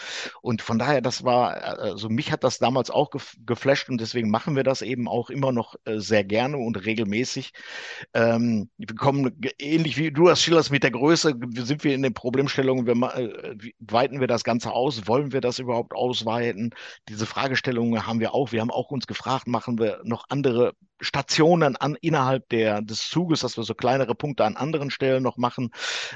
Und 0.41 0.61
von 0.61 0.79
daher, 0.79 1.01
das 1.01 1.23
war, 1.23 1.53
also 1.63 2.09
mich 2.09 2.31
hat 2.31 2.43
das 2.43 2.59
damals 2.59 2.89
auch 2.89 3.11
geflasht 3.45 3.89
und 3.89 4.01
deswegen 4.01 4.29
machen 4.29 4.55
wir 4.55 4.63
das 4.63 4.81
eben 4.81 5.07
auch 5.07 5.29
immer 5.29 5.51
noch 5.51 5.75
äh, 5.85 5.99
sehr 5.99 6.23
gerne 6.23 6.57
und 6.57 6.85
regelmäßig. 6.85 7.53
Ähm, 8.13 8.69
wir 8.77 8.95
kommen 8.95 9.39
ähnlich 9.59 9.97
wie 9.97 10.11
du 10.11 10.25
das 10.25 10.41
schilderst 10.41 10.71
mit 10.71 10.83
der 10.83 10.91
Größe, 10.91 11.35
sind 11.55 11.83
wir 11.83 11.95
in 11.95 12.03
den 12.03 12.13
Problemstellungen, 12.13 12.85
wir, 12.85 13.15
äh, 13.15 13.71
weiten 13.79 14.19
wir 14.19 14.27
das 14.27 14.43
Ganze 14.43 14.71
aus, 14.71 15.07
wollen 15.07 15.31
wir 15.31 15.41
das 15.41 15.59
überhaupt 15.59 15.93
ausweiten? 15.93 16.71
Diese 17.07 17.25
Fragestellungen 17.25 18.05
haben 18.05 18.19
wir 18.19 18.33
auch. 18.33 18.51
Wir 18.51 18.61
haben 18.61 18.71
auch 18.71 18.91
uns 18.91 19.07
gefragt, 19.07 19.47
machen 19.47 19.79
wir 19.79 20.01
noch 20.03 20.25
andere 20.29 20.73
Stationen 21.01 21.75
an, 21.75 21.95
innerhalb 22.01 22.49
der, 22.49 22.81
des 22.81 23.07
Zuges, 23.09 23.41
dass 23.41 23.57
wir 23.57 23.63
so 23.63 23.73
kleinere 23.73 24.15
Punkte 24.15 24.45
an 24.45 24.55
anderen 24.55 24.91
Stellen 24.91 25.23
noch 25.23 25.37
machen. 25.37 25.69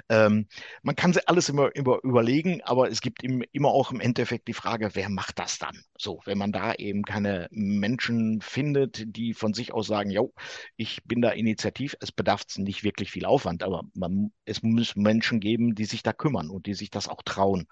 Ähm, 0.10 0.48
man 0.82 0.96
kann 0.96 1.14
alles 1.26 1.50
immer, 1.50 1.76
immer 1.76 2.00
überlegen, 2.04 2.62
aber 2.64 2.90
es 2.90 3.02
gibt 3.02 3.24
im, 3.24 3.44
immer 3.52 3.70
auch 3.70 3.92
im 3.92 4.00
Endeffekt 4.00 4.48
die 4.48 4.54
Frage, 4.54 4.92
wer 4.94 5.10
macht 5.10 5.40
das 5.40 5.60
dann? 5.60 5.84
So, 5.98 6.20
wenn 6.26 6.38
man 6.38 6.52
da 6.52 6.74
eben 6.74 7.04
keine 7.04 7.48
Menschen 7.52 8.42
findet, 8.42 9.04
die 9.16 9.34
von 9.34 9.54
sich 9.54 9.74
aus 9.74 9.88
sagen, 9.88 10.10
jo, 10.10 10.34
ich 10.76 11.04
bin 11.06 11.22
da 11.22 11.30
initiativ, 11.30 11.96
es 12.00 12.12
bedarf 12.12 12.44
nicht 12.58 12.84
wirklich 12.84 13.12
viel 13.12 13.26
Aufwand, 13.26 13.64
aber 13.64 13.84
man, 13.94 14.32
es 14.46 14.64
muss 14.64 14.96
Menschen 14.96 15.40
geben, 15.40 15.76
die 15.76 15.86
sich 15.86 16.04
da 16.04 16.14
kümmern 16.14 16.50
und 16.50 16.66
die 16.66 16.74
sich 16.74 16.90
das 16.90 17.08
auch 17.08 17.22
trauen. 17.24 17.68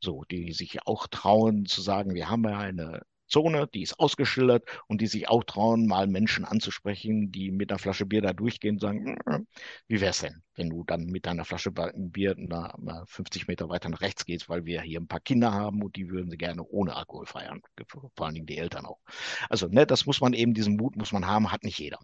So, 0.00 0.24
die 0.30 0.52
sich 0.52 0.86
auch 0.86 1.06
trauen 1.06 1.66
zu 1.66 1.80
sagen, 1.80 2.14
wir 2.14 2.28
haben 2.28 2.44
ja 2.44 2.58
eine 2.58 3.02
Zone, 3.30 3.68
die 3.72 3.82
ist 3.82 3.98
ausgeschildert 3.98 4.64
und 4.86 5.00
die 5.00 5.06
sich 5.06 5.28
auch 5.28 5.44
trauen, 5.44 5.86
mal 5.86 6.06
Menschen 6.06 6.44
anzusprechen, 6.44 7.32
die 7.32 7.50
mit 7.50 7.70
einer 7.70 7.78
Flasche 7.78 8.06
Bier 8.06 8.22
da 8.22 8.32
durchgehen 8.32 8.74
und 8.76 8.80
sagen, 8.80 9.16
hm, 9.26 9.46
wie 9.88 10.00
wär's 10.00 10.20
denn, 10.20 10.42
wenn 10.54 10.68
du 10.68 10.84
dann 10.84 11.06
mit 11.06 11.26
deiner 11.26 11.44
Flasche 11.44 11.70
Bier 11.72 12.34
na, 12.36 12.74
50 13.06 13.48
Meter 13.48 13.68
weiter 13.68 13.88
nach 13.88 14.00
rechts 14.00 14.24
gehst, 14.24 14.48
weil 14.48 14.64
wir 14.66 14.82
hier 14.82 15.00
ein 15.00 15.08
paar 15.08 15.20
Kinder 15.20 15.52
haben 15.52 15.82
und 15.82 15.96
die 15.96 16.10
würden 16.10 16.30
sie 16.30 16.38
gerne 16.38 16.64
ohne 16.64 16.94
Alkohol 16.96 17.26
feiern, 17.26 17.62
vor 17.88 18.26
allen 18.26 18.34
Dingen 18.34 18.46
die 18.46 18.58
Eltern 18.58 18.86
auch. 18.86 19.00
Also, 19.48 19.68
ne, 19.68 19.86
das 19.86 20.06
muss 20.06 20.20
man 20.20 20.32
eben, 20.32 20.54
diesen 20.54 20.76
Mut 20.76 20.96
muss 20.96 21.12
man 21.12 21.26
haben, 21.26 21.52
hat 21.52 21.64
nicht 21.64 21.78
jeder. 21.78 21.98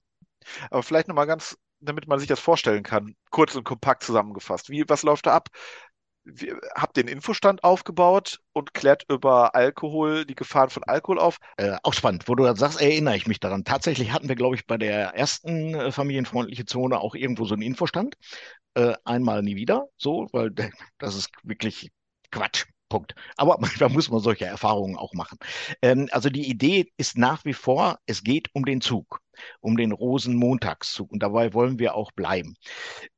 Aber 0.71 0.83
vielleicht 0.83 1.09
nochmal 1.09 1.26
ganz 1.26 1.56
damit 1.80 2.09
man 2.09 2.18
sich 2.18 2.28
das 2.28 2.40
vorstellen 2.40 2.83
kann, 2.83 3.16
kurz 3.30 3.54
und 3.54 3.64
kompakt 3.64 4.02
zusammengefasst. 4.02 4.71
Wie, 4.71 4.85
was 4.88 5.02
läuft 5.02 5.26
da 5.26 5.35
ab? 5.35 5.49
Habt 6.75 6.97
den 6.97 7.09
Infostand 7.09 7.62
aufgebaut 7.62 8.40
und 8.52 8.75
klärt 8.75 9.04
über 9.09 9.54
Alkohol, 9.54 10.25
die 10.25 10.35
Gefahren 10.35 10.71
von 10.71 10.83
Alkohol 10.85 11.18
auf? 11.18 11.38
Äh, 11.56 11.76
auch 11.83 11.95
spannend, 11.95 12.25
wo 12.26 12.35
du 12.35 12.45
das 12.45 12.59
sagst, 12.59 12.80
erinnere 12.80 13.16
ich 13.16 13.26
mich 13.26 13.40
daran. 13.40 13.64
Tatsächlich 13.64 14.12
hatten 14.12 14.28
wir, 14.28 14.37
glaube 14.37 14.56
ich, 14.56 14.66
bei 14.66 14.76
der 14.76 15.14
ersten 15.14 15.75
äh, 15.75 15.92
familienfreundliche 15.92 16.64
Zone 16.64 16.99
auch 16.99 17.14
irgendwo 17.14 17.45
so 17.45 17.54
einen 17.54 17.62
Infostand. 17.62 18.16
Äh, 18.75 18.95
einmal 19.04 19.42
nie 19.42 19.56
wieder, 19.56 19.87
so, 19.97 20.28
weil 20.33 20.50
das 20.99 21.14
ist 21.14 21.30
wirklich 21.45 21.90
Quatsch. 22.30 22.66
Punkt. 22.88 23.14
Aber 23.37 23.59
manchmal 23.61 23.90
muss 23.90 24.11
man 24.11 24.21
solche 24.21 24.47
Erfahrungen 24.47 24.97
auch 24.97 25.12
machen. 25.12 25.38
Ähm, 25.83 26.09
also 26.12 26.30
die 26.30 26.49
Idee 26.49 26.92
ist 26.97 27.18
nach 27.18 27.45
wie 27.45 27.54
vor, 27.54 27.99
es 28.06 28.23
geht 28.23 28.49
um 28.52 28.64
den 28.64 28.80
Zug, 28.80 29.21
um 29.61 29.76
den 29.76 29.92
Rosenmontagszug. 29.92 31.11
Und 31.12 31.23
dabei 31.23 31.52
wollen 31.54 31.78
wir 31.78 31.95
auch 31.95 32.12
bleiben. 32.12 32.56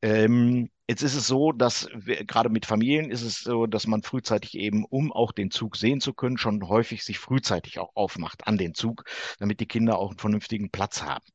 Ähm, 0.02 0.70
Jetzt 0.90 1.02
ist 1.02 1.14
es 1.14 1.26
so, 1.26 1.52
dass 1.52 1.86
wir, 1.94 2.24
gerade 2.24 2.48
mit 2.48 2.64
Familien 2.64 3.10
ist 3.10 3.20
es 3.20 3.40
so, 3.40 3.66
dass 3.66 3.86
man 3.86 4.02
frühzeitig 4.02 4.54
eben, 4.56 4.86
um 4.86 5.12
auch 5.12 5.32
den 5.32 5.50
Zug 5.50 5.76
sehen 5.76 6.00
zu 6.00 6.14
können, 6.14 6.38
schon 6.38 6.66
häufig 6.66 7.04
sich 7.04 7.18
frühzeitig 7.18 7.78
auch 7.78 7.94
aufmacht 7.94 8.46
an 8.46 8.56
den 8.56 8.72
Zug, 8.72 9.04
damit 9.38 9.60
die 9.60 9.66
Kinder 9.66 9.98
auch 9.98 10.10
einen 10.12 10.18
vernünftigen 10.18 10.70
Platz 10.70 11.02
haben. 11.02 11.26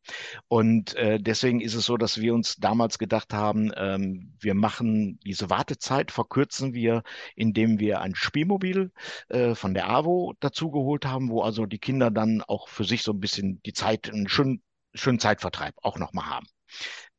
Und 0.48 0.96
äh, 0.96 1.20
deswegen 1.20 1.62
ist 1.62 1.76
es 1.76 1.86
so, 1.86 1.98
dass 1.98 2.20
wir 2.20 2.34
uns 2.34 2.56
damals 2.56 2.98
gedacht 2.98 3.32
haben, 3.32 3.72
ähm, 3.76 4.34
wir 4.40 4.56
machen 4.56 5.20
diese 5.24 5.52
Wartezeit, 5.52 6.10
verkürzen 6.10 6.74
wir, 6.74 7.04
indem 7.36 7.80
wir 7.80 8.02
ein 8.02 8.16
Spielmobil 8.16 8.92
äh, 9.30 9.54
von 9.54 9.76
der 9.76 9.88
AWO 9.88 10.34
dazugeholt 10.40 11.06
haben, 11.06 11.30
wo 11.30 11.44
also 11.44 11.68
die 11.68 11.80
Kinder 11.80 12.10
dann 12.10 12.42
auch 12.42 12.70
für 12.70 12.86
sich 12.86 13.04
so 13.04 13.12
ein 13.12 13.20
bisschen 13.20 13.62
die 13.68 13.74
Zeit, 13.74 14.10
einen 14.10 14.28
schönen, 14.28 14.64
schönen 14.96 15.20
Zeitvertreib 15.20 15.76
auch 15.84 16.00
nochmal 16.00 16.26
haben. 16.26 16.48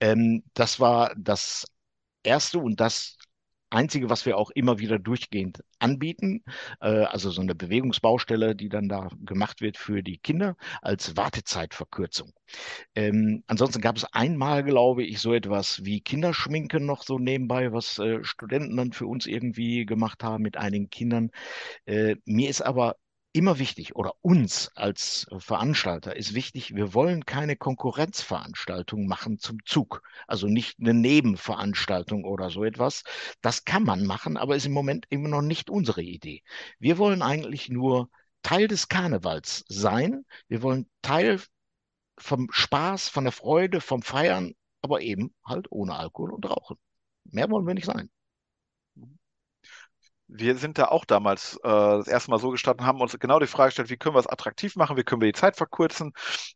Ähm, 0.00 0.42
das 0.54 0.80
war 0.80 1.14
das 1.16 1.66
erste 2.24 2.58
und 2.58 2.80
das 2.80 3.16
Einzige, 3.70 4.08
was 4.08 4.24
wir 4.24 4.38
auch 4.38 4.50
immer 4.50 4.78
wieder 4.78 5.00
durchgehend 5.00 5.64
anbieten, 5.80 6.44
äh, 6.80 6.86
also 6.86 7.30
so 7.30 7.42
eine 7.42 7.56
Bewegungsbaustelle, 7.56 8.54
die 8.54 8.68
dann 8.68 8.88
da 8.88 9.08
gemacht 9.24 9.60
wird 9.60 9.76
für 9.76 10.02
die 10.02 10.18
Kinder 10.18 10.56
als 10.80 11.16
Wartezeitverkürzung. 11.16 12.32
Ähm, 12.94 13.42
ansonsten 13.48 13.80
gab 13.80 13.96
es 13.96 14.04
einmal, 14.04 14.62
glaube 14.62 15.02
ich, 15.02 15.20
so 15.20 15.34
etwas 15.34 15.84
wie 15.84 16.00
Kinderschminken 16.00 16.86
noch 16.86 17.02
so 17.02 17.18
nebenbei, 17.18 17.72
was 17.72 17.98
äh, 17.98 18.22
Studenten 18.22 18.76
dann 18.76 18.92
für 18.92 19.06
uns 19.06 19.26
irgendwie 19.26 19.86
gemacht 19.86 20.22
haben 20.22 20.42
mit 20.42 20.56
einigen 20.56 20.88
Kindern. 20.88 21.30
Äh, 21.86 22.16
mir 22.26 22.50
ist 22.50 22.62
aber 22.62 22.96
immer 23.34 23.58
wichtig 23.58 23.96
oder 23.96 24.14
uns 24.22 24.70
als 24.76 25.26
Veranstalter 25.38 26.14
ist 26.16 26.34
wichtig, 26.34 26.74
wir 26.74 26.94
wollen 26.94 27.26
keine 27.26 27.56
Konkurrenzveranstaltung 27.56 29.06
machen 29.06 29.38
zum 29.40 29.58
Zug. 29.66 30.02
Also 30.28 30.46
nicht 30.46 30.78
eine 30.78 30.94
Nebenveranstaltung 30.94 32.24
oder 32.24 32.48
so 32.50 32.64
etwas. 32.64 33.02
Das 33.42 33.64
kann 33.64 33.82
man 33.82 34.06
machen, 34.06 34.36
aber 34.36 34.54
ist 34.54 34.66
im 34.66 34.72
Moment 34.72 35.06
immer 35.10 35.28
noch 35.28 35.42
nicht 35.42 35.68
unsere 35.68 36.02
Idee. 36.02 36.42
Wir 36.78 36.96
wollen 36.96 37.22
eigentlich 37.22 37.68
nur 37.68 38.08
Teil 38.42 38.68
des 38.68 38.88
Karnevals 38.88 39.64
sein. 39.68 40.24
Wir 40.46 40.62
wollen 40.62 40.88
Teil 41.02 41.40
vom 42.16 42.48
Spaß, 42.52 43.08
von 43.08 43.24
der 43.24 43.32
Freude, 43.32 43.80
vom 43.80 44.02
Feiern, 44.02 44.54
aber 44.80 45.00
eben 45.00 45.34
halt 45.44 45.66
ohne 45.70 45.96
Alkohol 45.96 46.32
und 46.32 46.48
Rauchen. 46.48 46.76
Mehr 47.24 47.50
wollen 47.50 47.66
wir 47.66 47.74
nicht 47.74 47.86
sein 47.86 48.10
wir 50.36 50.56
sind 50.56 50.78
da 50.78 50.86
auch 50.86 51.04
damals 51.04 51.56
äh, 51.62 51.68
das 51.68 52.08
erste 52.08 52.30
Mal 52.30 52.38
so 52.38 52.50
gestanden, 52.50 52.86
haben 52.86 53.00
uns 53.00 53.16
genau 53.18 53.38
die 53.38 53.46
Frage 53.46 53.68
gestellt, 53.68 53.90
wie 53.90 53.96
können 53.96 54.16
wir 54.16 54.20
es 54.20 54.26
attraktiv 54.26 54.74
machen, 54.74 54.96
wie 54.96 55.04
können 55.04 55.20
wir 55.20 55.28
die 55.32 55.38
Zeit 55.38 55.56
verkürzen 55.56 56.12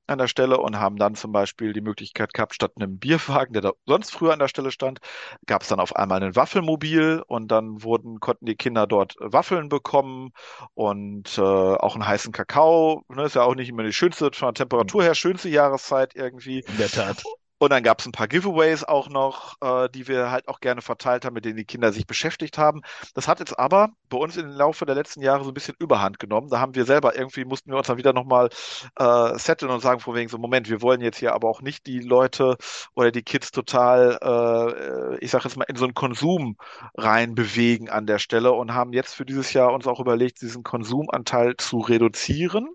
an 0.08 0.18
der 0.18 0.26
Stelle 0.26 0.58
und 0.58 0.78
haben 0.78 0.96
dann 0.96 1.14
zum 1.14 1.30
Beispiel 1.30 1.72
die 1.72 1.80
Möglichkeit 1.80 2.34
gehabt, 2.34 2.54
statt 2.54 2.72
einem 2.76 2.98
Bierwagen, 2.98 3.52
der 3.52 3.62
da 3.62 3.72
sonst 3.86 4.10
früher 4.10 4.32
an 4.32 4.40
der 4.40 4.48
Stelle 4.48 4.72
stand, 4.72 4.98
gab 5.46 5.62
es 5.62 5.68
dann 5.68 5.78
auf 5.78 5.94
einmal 5.94 6.22
ein 6.22 6.34
Waffelmobil 6.34 7.22
und 7.26 7.48
dann 7.52 7.82
wurden, 7.84 8.18
konnten 8.18 8.46
die 8.46 8.56
Kinder 8.56 8.88
dort 8.88 9.14
Waffeln 9.20 9.68
bekommen 9.68 10.30
und 10.74 11.38
äh, 11.38 11.40
auch 11.40 11.94
einen 11.94 12.06
heißen 12.06 12.32
Kakao. 12.32 13.04
Ne, 13.08 13.24
ist 13.24 13.36
ja 13.36 13.42
auch 13.42 13.54
nicht 13.54 13.68
immer 13.68 13.84
die 13.84 13.92
schönste, 13.92 14.30
von 14.32 14.48
der 14.48 14.54
Temperatur 14.54 15.04
her 15.04 15.14
schönste 15.14 15.48
Jahreszeit 15.48 16.16
irgendwie. 16.16 16.60
In 16.60 16.78
der 16.78 16.88
Tat. 16.88 17.22
Und 17.58 17.70
dann 17.70 17.82
gab 17.82 17.98
es 18.00 18.06
ein 18.06 18.12
paar 18.12 18.28
Giveaways 18.28 18.84
auch 18.84 19.08
noch, 19.08 19.56
äh, 19.60 19.88
die 19.88 20.06
wir 20.06 20.30
halt 20.30 20.46
auch 20.46 20.60
gerne 20.60 20.80
verteilt 20.80 21.24
haben, 21.24 21.34
mit 21.34 21.44
denen 21.44 21.56
die 21.56 21.64
Kinder 21.64 21.92
sich 21.92 22.06
beschäftigt 22.06 22.56
haben. 22.56 22.82
Das 23.14 23.26
hat 23.26 23.40
jetzt 23.40 23.58
aber 23.58 23.88
bei 24.08 24.16
uns 24.16 24.36
im 24.36 24.48
Laufe 24.48 24.86
der 24.86 24.94
letzten 24.94 25.22
Jahre 25.22 25.42
so 25.42 25.50
ein 25.50 25.54
bisschen 25.54 25.74
Überhand 25.78 26.20
genommen. 26.20 26.48
Da 26.50 26.60
haben 26.60 26.76
wir 26.76 26.84
selber 26.84 27.16
irgendwie, 27.16 27.44
mussten 27.44 27.70
wir 27.70 27.78
uns 27.78 27.88
dann 27.88 27.98
wieder 27.98 28.12
nochmal 28.12 28.48
äh, 28.96 29.38
setteln 29.38 29.72
und 29.72 29.80
sagen, 29.80 29.98
von 30.00 30.14
wegen 30.14 30.28
so, 30.28 30.38
Moment, 30.38 30.68
wir 30.70 30.82
wollen 30.82 31.00
jetzt 31.00 31.18
hier 31.18 31.34
aber 31.34 31.48
auch 31.48 31.60
nicht 31.60 31.86
die 31.86 31.98
Leute 32.00 32.56
oder 32.94 33.10
die 33.10 33.22
Kids 33.22 33.50
total, 33.50 34.18
äh, 34.22 35.24
ich 35.24 35.30
sag 35.32 35.44
jetzt 35.44 35.56
mal, 35.56 35.64
in 35.64 35.76
so 35.76 35.84
einen 35.84 35.94
Konsum 35.94 36.56
reinbewegen 36.96 37.88
an 37.90 38.06
der 38.06 38.18
Stelle 38.20 38.52
und 38.52 38.74
haben 38.74 38.92
jetzt 38.92 39.14
für 39.14 39.24
dieses 39.24 39.52
Jahr 39.52 39.72
uns 39.72 39.86
auch 39.88 40.00
überlegt, 40.00 40.40
diesen 40.42 40.62
Konsumanteil 40.62 41.56
zu 41.56 41.78
reduzieren 41.80 42.68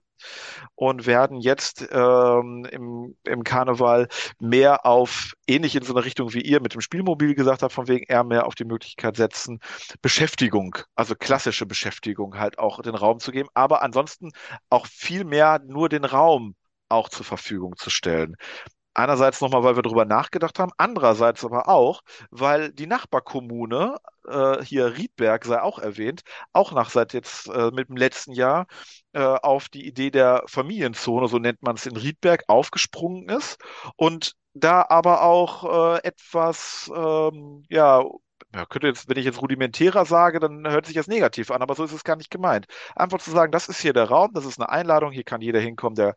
und 0.76 1.06
werden 1.06 1.40
jetzt 1.40 1.88
ähm, 1.92 2.66
im, 2.72 3.16
im 3.24 3.44
Karneval 3.44 4.08
mehr 4.40 4.86
auf, 4.86 5.34
ähnlich 5.48 5.76
in 5.76 5.84
so 5.84 5.94
eine 5.94 6.06
Richtung 6.06 6.34
wie 6.34 6.42
ihr 6.42 6.62
mit 6.62 6.74
dem 6.74 6.82
Spielmobil 6.82 7.36
gesagt 7.36 7.64
habt, 7.64 7.74
von 7.74 7.88
wegen 7.88 8.06
eher 8.06 8.24
mehr 8.24 8.46
auf 8.46 8.56
die 8.56 8.66
Möglichkeit 8.66 9.18
setzen, 9.18 9.60
Beschäftigung, 10.02 10.78
also 10.96 11.16
klassische 11.16 11.66
Beschäftigung 11.66 12.38
halt 12.40 12.60
auch 12.60 12.82
den 12.82 12.96
Raum 12.96 13.20
zu 13.20 13.32
geben, 13.32 13.50
aber 13.54 13.82
ansonsten 13.82 14.32
auch 14.70 14.88
viel 14.88 15.24
mehr 15.26 15.60
nur 15.66 15.90
den 15.90 16.06
Raum 16.06 16.56
auch 16.90 17.10
zur 17.10 17.26
Verfügung 17.26 17.76
zu 17.78 17.90
stellen. 17.90 18.36
Einerseits 18.96 19.42
nochmal, 19.42 19.64
weil 19.64 19.76
wir 19.76 19.82
darüber 19.82 20.06
nachgedacht 20.06 20.60
haben, 20.60 20.72
andererseits 20.78 21.44
aber 21.44 21.68
auch, 21.68 22.02
weil 22.30 22.72
die 22.72 22.88
Nachbarkommune, 22.88 23.98
äh, 24.28 24.64
hier 24.64 24.96
Riedberg 24.98 25.46
sei 25.46 25.62
auch 25.62 25.80
erwähnt, 25.80 26.22
auch 26.54 26.72
nach 26.74 26.90
seit 26.90 27.14
jetzt 27.14 27.48
äh, 27.50 27.72
mit 27.72 27.90
dem 27.90 27.98
letzten 27.98 28.34
Jahr 28.34 28.68
äh, 29.14 29.20
auf 29.22 29.70
die 29.70 29.88
Idee 29.88 30.12
der 30.12 30.44
Familienzone, 30.48 31.28
so 31.28 31.40
nennt 31.40 31.64
man 31.64 31.76
es 31.76 31.86
in 31.86 31.98
Riedberg, 31.98 32.44
aufgesprungen 32.48 33.30
ist 33.30 33.58
und 33.96 34.34
da 34.54 34.86
aber 34.90 35.24
auch 35.24 35.96
äh, 35.96 36.04
etwas, 36.04 36.92
ähm, 36.96 37.64
ja, 37.70 38.04
ja, 38.56 38.66
könnte 38.68 38.88
jetzt, 38.88 39.10
wenn 39.10 39.18
ich 39.18 39.26
jetzt 39.26 39.42
rudimentärer 39.42 40.06
sage, 40.06 40.40
dann 40.40 40.68
hört 40.70 40.86
sich 40.86 40.96
das 40.96 41.08
negativ 41.08 41.50
an, 41.50 41.64
aber 41.64 41.74
so 41.76 41.84
ist 41.84 41.92
es 41.92 42.04
gar 42.04 42.16
nicht 42.16 42.30
gemeint. 42.30 42.68
Einfach 42.96 43.20
zu 43.20 43.32
sagen, 43.32 43.52
das 43.52 43.68
ist 43.68 43.80
hier 43.82 43.94
der 43.94 44.06
Raum, 44.10 44.32
das 44.34 44.46
ist 44.46 44.60
eine 44.60 44.70
Einladung, 44.70 45.12
hier 45.12 45.24
kann 45.24 45.42
jeder 45.42 45.60
hinkommen, 45.60 45.96
der 45.96 46.14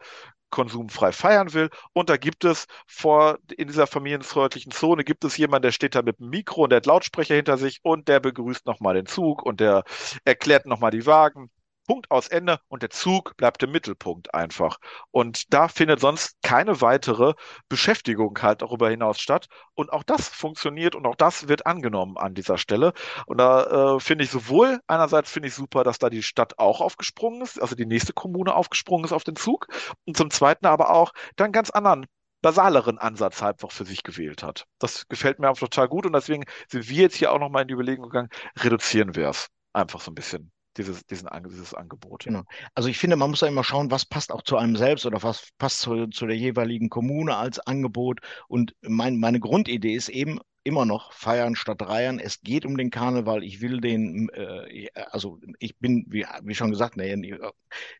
konsumfrei 0.50 1.12
feiern 1.12 1.52
will. 1.54 1.70
Und 1.92 2.08
da 2.10 2.16
gibt 2.16 2.44
es 2.44 2.66
vor, 2.86 3.38
in 3.56 3.68
dieser 3.68 3.86
familienfreundlichen 3.86 4.72
Zone 4.72 5.04
gibt 5.04 5.24
es 5.24 5.36
jemanden, 5.36 5.62
der 5.62 5.72
steht 5.72 5.94
da 5.94 6.02
mit 6.02 6.18
dem 6.20 6.30
Mikro 6.30 6.64
und 6.64 6.70
der 6.70 6.78
hat 6.78 6.86
Lautsprecher 6.86 7.34
hinter 7.34 7.58
sich 7.58 7.80
und 7.82 8.08
der 8.08 8.20
begrüßt 8.20 8.66
nochmal 8.66 8.94
den 8.94 9.06
Zug 9.06 9.42
und 9.42 9.60
der 9.60 9.84
erklärt 10.24 10.66
nochmal 10.66 10.90
die 10.90 11.06
Wagen. 11.06 11.50
Punkt 11.86 12.10
aus 12.10 12.28
Ende 12.28 12.60
und 12.68 12.82
der 12.82 12.90
Zug 12.90 13.36
bleibt 13.36 13.62
im 13.62 13.70
Mittelpunkt 13.72 14.34
einfach. 14.34 14.78
Und 15.10 15.52
da 15.52 15.68
findet 15.68 16.00
sonst 16.00 16.36
keine 16.42 16.80
weitere 16.80 17.34
Beschäftigung 17.68 18.38
halt 18.42 18.62
darüber 18.62 18.90
hinaus 18.90 19.20
statt. 19.20 19.46
Und 19.74 19.92
auch 19.92 20.02
das 20.02 20.28
funktioniert 20.28 20.94
und 20.94 21.06
auch 21.06 21.16
das 21.16 21.48
wird 21.48 21.66
angenommen 21.66 22.16
an 22.16 22.34
dieser 22.34 22.58
Stelle. 22.58 22.92
Und 23.26 23.38
da 23.38 23.96
äh, 23.96 24.00
finde 24.00 24.24
ich 24.24 24.30
sowohl, 24.30 24.80
einerseits 24.86 25.30
finde 25.30 25.48
ich 25.48 25.54
super, 25.54 25.84
dass 25.84 25.98
da 25.98 26.10
die 26.10 26.22
Stadt 26.22 26.58
auch 26.58 26.80
aufgesprungen 26.80 27.42
ist, 27.42 27.60
also 27.60 27.74
die 27.74 27.86
nächste 27.86 28.12
Kommune 28.12 28.54
aufgesprungen 28.54 29.04
ist 29.04 29.12
auf 29.12 29.24
den 29.24 29.36
Zug. 29.36 29.68
Und 30.04 30.16
zum 30.16 30.30
Zweiten 30.30 30.66
aber 30.66 30.90
auch 30.90 31.12
dann 31.36 31.52
ganz 31.52 31.70
anderen 31.70 32.06
basaleren 32.42 32.98
Ansatz 32.98 33.42
einfach 33.42 33.72
für 33.72 33.84
sich 33.84 34.02
gewählt 34.02 34.42
hat. 34.42 34.66
Das 34.78 35.08
gefällt 35.08 35.38
mir 35.38 35.48
einfach 35.48 35.60
total 35.68 35.88
gut 35.88 36.06
und 36.06 36.12
deswegen 36.12 36.44
sind 36.68 36.88
wir 36.88 37.02
jetzt 37.02 37.16
hier 37.16 37.32
auch 37.32 37.40
nochmal 37.40 37.62
in 37.62 37.68
die 37.68 37.74
Überlegung 37.74 38.04
gegangen, 38.04 38.28
reduzieren 38.58 39.16
wir 39.16 39.28
es 39.30 39.48
einfach 39.72 40.00
so 40.00 40.10
ein 40.10 40.14
bisschen 40.14 40.52
dieses, 40.76 41.04
diesen, 41.06 41.28
dieses 41.48 41.74
Angebot. 41.74 42.24
Genau. 42.24 42.42
Also 42.74 42.88
ich 42.88 42.98
finde, 42.98 43.16
man 43.16 43.30
muss 43.30 43.40
ja 43.40 43.48
immer 43.48 43.64
schauen, 43.64 43.90
was 43.90 44.04
passt 44.04 44.32
auch 44.32 44.42
zu 44.42 44.56
einem 44.56 44.76
selbst 44.76 45.06
oder 45.06 45.22
was 45.22 45.48
passt 45.58 45.80
zu, 45.80 46.06
zu 46.08 46.26
der 46.26 46.36
jeweiligen 46.36 46.88
Kommune 46.88 47.36
als 47.36 47.58
Angebot. 47.60 48.20
Und 48.48 48.74
mein, 48.82 49.18
meine 49.18 49.40
Grundidee 49.40 49.94
ist 49.94 50.08
eben, 50.08 50.40
immer 50.66 50.84
noch 50.84 51.12
feiern 51.12 51.54
statt 51.54 51.80
reiern. 51.82 52.18
Es 52.18 52.40
geht 52.40 52.66
um 52.66 52.76
den 52.76 52.90
Karneval. 52.90 53.44
Ich 53.44 53.60
will 53.60 53.80
den, 53.80 54.28
äh, 54.30 54.88
also 55.10 55.38
ich 55.60 55.78
bin, 55.78 56.04
wie, 56.08 56.26
wie 56.42 56.54
schon 56.54 56.70
gesagt, 56.70 56.96
nee, 56.96 57.14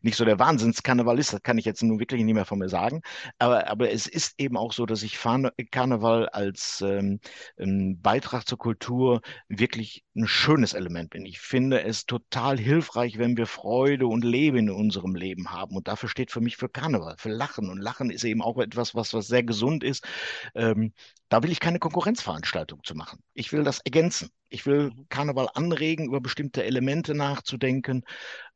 nicht 0.01 0.17
so 0.17 0.25
der 0.25 0.39
Wahnsinnskarnevalist, 0.39 1.33
das 1.33 1.43
kann 1.43 1.57
ich 1.57 1.65
jetzt 1.65 1.81
nun 1.81 1.99
wirklich 1.99 2.23
nicht 2.23 2.33
mehr 2.33 2.45
von 2.45 2.59
mir 2.59 2.69
sagen. 2.69 3.01
Aber, 3.39 3.67
aber 3.67 3.91
es 3.91 4.05
ist 4.07 4.39
eben 4.39 4.57
auch 4.57 4.73
so, 4.73 4.85
dass 4.85 5.01
ich 5.03 5.17
Karneval 5.17 6.29
als 6.29 6.81
ähm, 6.85 7.19
ein 7.57 8.01
Beitrag 8.01 8.47
zur 8.47 8.57
Kultur 8.57 9.21
wirklich 9.47 10.03
ein 10.15 10.27
schönes 10.27 10.73
Element 10.73 11.11
bin. 11.11 11.25
Ich 11.25 11.39
finde 11.39 11.83
es 11.83 12.05
total 12.05 12.59
hilfreich, 12.59 13.17
wenn 13.17 13.37
wir 13.37 13.47
Freude 13.47 14.07
und 14.07 14.25
Leben 14.25 14.57
in 14.57 14.69
unserem 14.69 15.15
Leben 15.15 15.51
haben. 15.51 15.75
Und 15.75 15.87
dafür 15.87 16.09
steht 16.09 16.31
für 16.31 16.41
mich 16.41 16.57
für 16.57 16.67
Karneval, 16.69 17.15
für 17.17 17.29
Lachen. 17.29 17.69
Und 17.69 17.79
Lachen 17.79 18.09
ist 18.09 18.25
eben 18.25 18.41
auch 18.41 18.57
etwas, 18.57 18.93
was, 18.93 19.13
was 19.13 19.27
sehr 19.27 19.43
gesund 19.43 19.83
ist. 19.83 20.05
Ähm, 20.53 20.91
da 21.29 21.43
will 21.43 21.51
ich 21.51 21.59
keine 21.59 21.79
Konkurrenzveranstaltung 21.79 22.83
zu 22.83 22.95
machen. 22.95 23.19
Ich 23.33 23.51
will 23.51 23.63
das 23.63 23.79
ergänzen. 23.79 24.29
Ich 24.49 24.65
will 24.65 24.91
mhm. 24.91 25.05
Karneval 25.09 25.49
anregen, 25.53 26.05
über 26.05 26.21
bestimmte 26.21 26.63
Elemente 26.63 27.13
nachzudenken. 27.13 28.03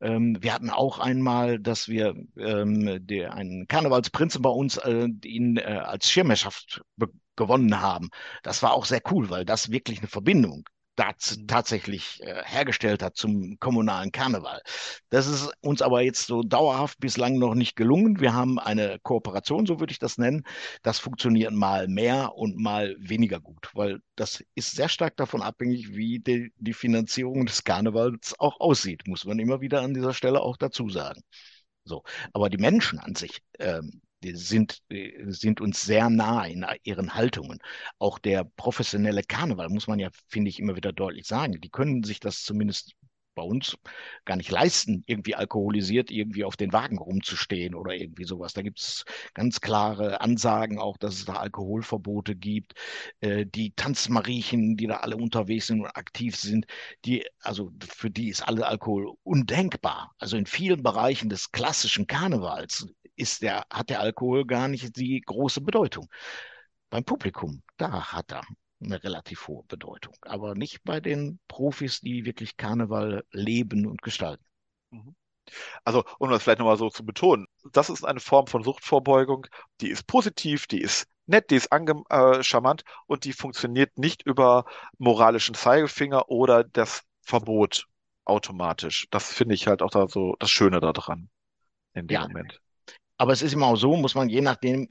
Ähm, 0.00 0.38
wir 0.40 0.54
hatten 0.54 0.70
auch 0.70 0.98
einmal, 0.98 1.58
dass 1.58 1.88
wir 1.88 2.14
ähm, 2.36 3.06
der, 3.06 3.34
einen 3.34 3.66
Karnevalsprinzen 3.68 4.42
bei 4.42 4.50
uns 4.50 4.78
äh, 4.78 5.08
ihn 5.24 5.56
äh, 5.58 5.62
als 5.62 6.10
Schirmherrschaft 6.10 6.82
gewonnen 7.36 7.80
haben. 7.80 8.10
Das 8.42 8.62
war 8.62 8.72
auch 8.72 8.84
sehr 8.84 9.02
cool, 9.10 9.30
weil 9.30 9.44
das 9.44 9.70
wirklich 9.70 9.98
eine 9.98 10.08
Verbindung. 10.08 10.68
Tatsächlich 10.96 12.20
äh, 12.22 12.42
hergestellt 12.44 13.02
hat 13.02 13.16
zum 13.16 13.58
kommunalen 13.58 14.12
Karneval. 14.12 14.60
Das 15.08 15.26
ist 15.26 15.50
uns 15.60 15.82
aber 15.82 16.02
jetzt 16.02 16.26
so 16.26 16.42
dauerhaft 16.42 16.98
bislang 17.00 17.38
noch 17.38 17.54
nicht 17.54 17.76
gelungen. 17.76 18.20
Wir 18.20 18.34
haben 18.34 18.58
eine 18.58 18.98
Kooperation, 19.02 19.66
so 19.66 19.80
würde 19.80 19.92
ich 19.92 19.98
das 19.98 20.18
nennen. 20.18 20.44
Das 20.82 20.98
funktioniert 20.98 21.52
mal 21.52 21.88
mehr 21.88 22.34
und 22.34 22.56
mal 22.56 22.96
weniger 22.98 23.40
gut, 23.40 23.70
weil 23.74 24.00
das 24.16 24.44
ist 24.54 24.72
sehr 24.72 24.88
stark 24.88 25.16
davon 25.16 25.42
abhängig, 25.42 25.94
wie 25.94 26.18
die, 26.20 26.52
die 26.56 26.74
Finanzierung 26.74 27.46
des 27.46 27.64
Karnevals 27.64 28.34
auch 28.38 28.60
aussieht, 28.60 29.06
muss 29.06 29.24
man 29.24 29.38
immer 29.38 29.60
wieder 29.60 29.80
an 29.80 29.94
dieser 29.94 30.14
Stelle 30.14 30.40
auch 30.40 30.56
dazu 30.56 30.88
sagen. 30.88 31.22
So, 31.84 32.02
aber 32.32 32.48
die 32.50 32.58
Menschen 32.58 32.98
an 32.98 33.14
sich, 33.14 33.42
ähm, 33.58 34.02
sind, 34.34 34.80
die 34.90 35.14
sind 35.28 35.60
uns 35.60 35.82
sehr 35.82 36.10
nah 36.10 36.44
in 36.44 36.64
ihren 36.84 37.14
Haltungen. 37.14 37.58
Auch 37.98 38.18
der 38.18 38.44
professionelle 38.44 39.22
Karneval, 39.22 39.68
muss 39.68 39.86
man 39.86 39.98
ja, 39.98 40.10
finde 40.28 40.48
ich, 40.50 40.58
immer 40.58 40.76
wieder 40.76 40.92
deutlich 40.92 41.26
sagen. 41.26 41.60
Die 41.60 41.70
können 41.70 42.02
sich 42.04 42.20
das 42.20 42.42
zumindest 42.42 42.94
bei 43.34 43.42
uns 43.42 43.76
gar 44.24 44.36
nicht 44.36 44.50
leisten, 44.50 45.04
irgendwie 45.06 45.34
alkoholisiert 45.34 46.10
irgendwie 46.10 46.44
auf 46.44 46.56
den 46.56 46.72
Wagen 46.72 46.98
rumzustehen 46.98 47.74
oder 47.74 47.94
irgendwie 47.94 48.24
sowas. 48.24 48.52
Da 48.52 48.62
gibt 48.62 48.80
es 48.80 49.04
ganz 49.34 49.60
klare 49.60 50.20
Ansagen 50.20 50.78
auch, 50.78 50.96
dass 50.96 51.14
es 51.14 51.24
da 51.24 51.34
Alkoholverbote 51.34 52.36
gibt. 52.36 52.74
Äh, 53.20 53.46
die 53.46 53.72
Tanzmariechen, 53.74 54.76
die 54.76 54.86
da 54.86 54.98
alle 54.98 55.16
unterwegs 55.16 55.66
sind 55.68 55.80
und 55.80 55.96
aktiv 55.96 56.36
sind, 56.36 56.66
die, 57.04 57.24
also 57.40 57.70
für 57.86 58.10
die 58.10 58.28
ist 58.28 58.42
alle 58.42 58.66
Alkohol 58.66 59.14
undenkbar. 59.22 60.12
Also 60.18 60.36
in 60.36 60.46
vielen 60.46 60.82
Bereichen 60.82 61.28
des 61.28 61.52
klassischen 61.52 62.06
Karnevals 62.06 62.86
ist 63.22 63.42
der, 63.42 63.64
hat 63.70 63.88
der 63.90 64.00
Alkohol 64.00 64.44
gar 64.44 64.68
nicht 64.68 64.96
die 64.96 65.20
große 65.20 65.60
Bedeutung. 65.60 66.08
Beim 66.90 67.04
Publikum, 67.04 67.62
da 67.76 68.12
hat 68.12 68.32
er 68.32 68.42
eine 68.82 69.02
relativ 69.02 69.46
hohe 69.48 69.64
Bedeutung, 69.64 70.14
aber 70.22 70.54
nicht 70.54 70.82
bei 70.84 71.00
den 71.00 71.38
Profis, 71.48 72.00
die 72.00 72.24
wirklich 72.24 72.56
Karneval 72.56 73.24
leben 73.30 73.86
und 73.86 74.02
gestalten. 74.02 74.44
Mhm. 74.90 75.14
Also, 75.84 76.04
um 76.18 76.30
das 76.30 76.42
vielleicht 76.42 76.58
nochmal 76.58 76.76
so 76.76 76.90
zu 76.90 77.04
betonen, 77.04 77.46
das 77.72 77.90
ist 77.90 78.04
eine 78.04 78.20
Form 78.20 78.46
von 78.46 78.62
Suchtvorbeugung, 78.62 79.46
die 79.80 79.90
ist 79.90 80.06
positiv, 80.06 80.66
die 80.66 80.80
ist 80.80 81.08
nett, 81.26 81.50
die 81.50 81.56
ist 81.56 81.68
äh, 81.72 82.42
charmant 82.42 82.84
und 83.06 83.24
die 83.24 83.32
funktioniert 83.32 83.98
nicht 83.98 84.22
über 84.22 84.64
moralischen 84.98 85.54
Zeigefinger 85.54 86.28
oder 86.28 86.64
das 86.64 87.02
Verbot 87.22 87.86
automatisch. 88.24 89.06
Das 89.10 89.32
finde 89.32 89.54
ich 89.54 89.66
halt 89.66 89.82
auch 89.82 89.90
da 89.90 90.08
so 90.08 90.36
das 90.38 90.50
Schöne 90.50 90.80
daran 90.80 91.28
in 91.94 92.06
dem 92.06 92.14
ja. 92.14 92.28
Moment. 92.28 92.60
Aber 93.22 93.32
es 93.32 93.42
ist 93.42 93.52
immer 93.52 93.68
auch 93.68 93.76
so, 93.76 93.94
muss 93.96 94.16
man 94.16 94.28
je 94.28 94.40
nachdem, 94.40 94.88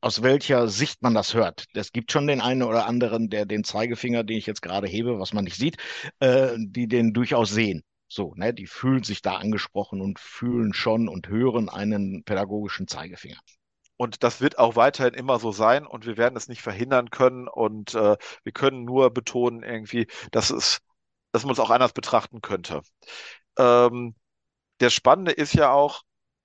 aus 0.00 0.24
welcher 0.24 0.66
Sicht 0.66 1.02
man 1.02 1.14
das 1.14 1.34
hört. 1.34 1.66
Es 1.72 1.92
gibt 1.92 2.10
schon 2.10 2.26
den 2.26 2.40
einen 2.40 2.64
oder 2.64 2.86
anderen, 2.86 3.30
der 3.30 3.46
den 3.46 3.62
Zeigefinger, 3.62 4.24
den 4.24 4.38
ich 4.38 4.46
jetzt 4.46 4.60
gerade 4.60 4.88
hebe, 4.88 5.20
was 5.20 5.32
man 5.32 5.44
nicht 5.44 5.54
sieht, 5.54 5.76
äh, 6.18 6.56
die 6.58 6.88
den 6.88 7.12
durchaus 7.12 7.50
sehen. 7.50 7.84
So, 8.08 8.34
ne, 8.34 8.52
die 8.52 8.66
fühlen 8.66 9.04
sich 9.04 9.22
da 9.22 9.36
angesprochen 9.36 10.00
und 10.00 10.18
fühlen 10.18 10.74
schon 10.74 11.06
und 11.08 11.28
hören 11.28 11.68
einen 11.68 12.24
pädagogischen 12.24 12.88
Zeigefinger. 12.88 13.38
Und 13.96 14.24
das 14.24 14.40
wird 14.40 14.58
auch 14.58 14.74
weiterhin 14.74 15.14
immer 15.14 15.38
so 15.38 15.52
sein 15.52 15.86
und 15.86 16.06
wir 16.06 16.16
werden 16.16 16.36
es 16.36 16.48
nicht 16.48 16.60
verhindern 16.60 17.10
können 17.10 17.46
und 17.46 17.94
äh, 17.94 18.16
wir 18.42 18.52
können 18.52 18.84
nur 18.84 19.14
betonen 19.14 19.62
irgendwie, 19.62 20.08
dass 20.32 20.50
es, 20.50 20.80
dass 21.30 21.44
man 21.44 21.52
es 21.52 21.60
auch 21.60 21.70
anders 21.70 21.92
betrachten 21.92 22.40
könnte. 22.40 22.82
Ähm, 23.56 24.16
der 24.80 24.90
Spannende 24.90 25.30
ist 25.30 25.54
ja 25.54 25.70
auch, 25.70 26.02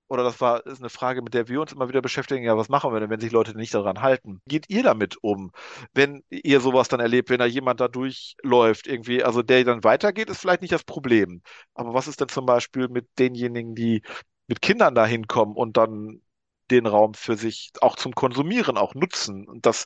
oder 0.08 0.24
das 0.24 0.40
war, 0.40 0.64
ist 0.66 0.80
eine 0.80 0.88
Frage, 0.90 1.22
mit 1.22 1.34
der 1.34 1.48
wir 1.48 1.60
uns 1.60 1.72
immer 1.72 1.88
wieder 1.88 2.02
beschäftigen, 2.02 2.44
ja, 2.44 2.56
was 2.56 2.68
machen 2.68 2.92
wir 2.92 3.00
denn, 3.00 3.10
wenn 3.10 3.20
sich 3.20 3.32
Leute 3.32 3.56
nicht 3.56 3.74
daran 3.74 4.00
halten? 4.02 4.40
Geht 4.46 4.68
ihr 4.70 4.82
damit 4.82 5.16
um, 5.22 5.52
wenn 5.94 6.22
ihr 6.30 6.60
sowas 6.60 6.88
dann 6.88 7.00
erlebt, 7.00 7.30
wenn 7.30 7.38
da 7.38 7.46
jemand 7.46 7.80
da 7.80 7.88
durchläuft, 7.88 8.86
irgendwie, 8.86 9.22
also 9.22 9.42
der 9.42 9.64
dann 9.64 9.84
weitergeht, 9.84 10.30
ist 10.30 10.40
vielleicht 10.40 10.62
nicht 10.62 10.72
das 10.72 10.84
Problem. 10.84 11.42
Aber 11.74 11.94
was 11.94 12.08
ist 12.08 12.20
denn 12.20 12.28
zum 12.28 12.46
Beispiel 12.46 12.88
mit 12.88 13.08
denjenigen, 13.18 13.74
die 13.74 14.02
mit 14.46 14.62
Kindern 14.62 14.94
da 14.94 15.06
hinkommen 15.06 15.54
und 15.56 15.76
dann 15.76 16.22
den 16.70 16.86
Raum 16.86 17.14
für 17.14 17.36
sich 17.36 17.70
auch 17.80 17.96
zum 17.96 18.14
Konsumieren 18.14 18.76
auch 18.76 18.94
nutzen 18.94 19.46
und 19.48 19.66
das 19.66 19.84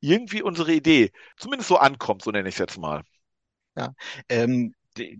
irgendwie 0.00 0.42
unsere 0.42 0.72
Idee 0.72 1.12
zumindest 1.36 1.68
so 1.68 1.76
ankommt, 1.78 2.22
so 2.22 2.30
nenne 2.30 2.48
ich 2.48 2.54
es 2.56 2.58
jetzt 2.58 2.78
mal. 2.78 3.02
Ja, 3.76 3.94
ähm, 4.28 4.74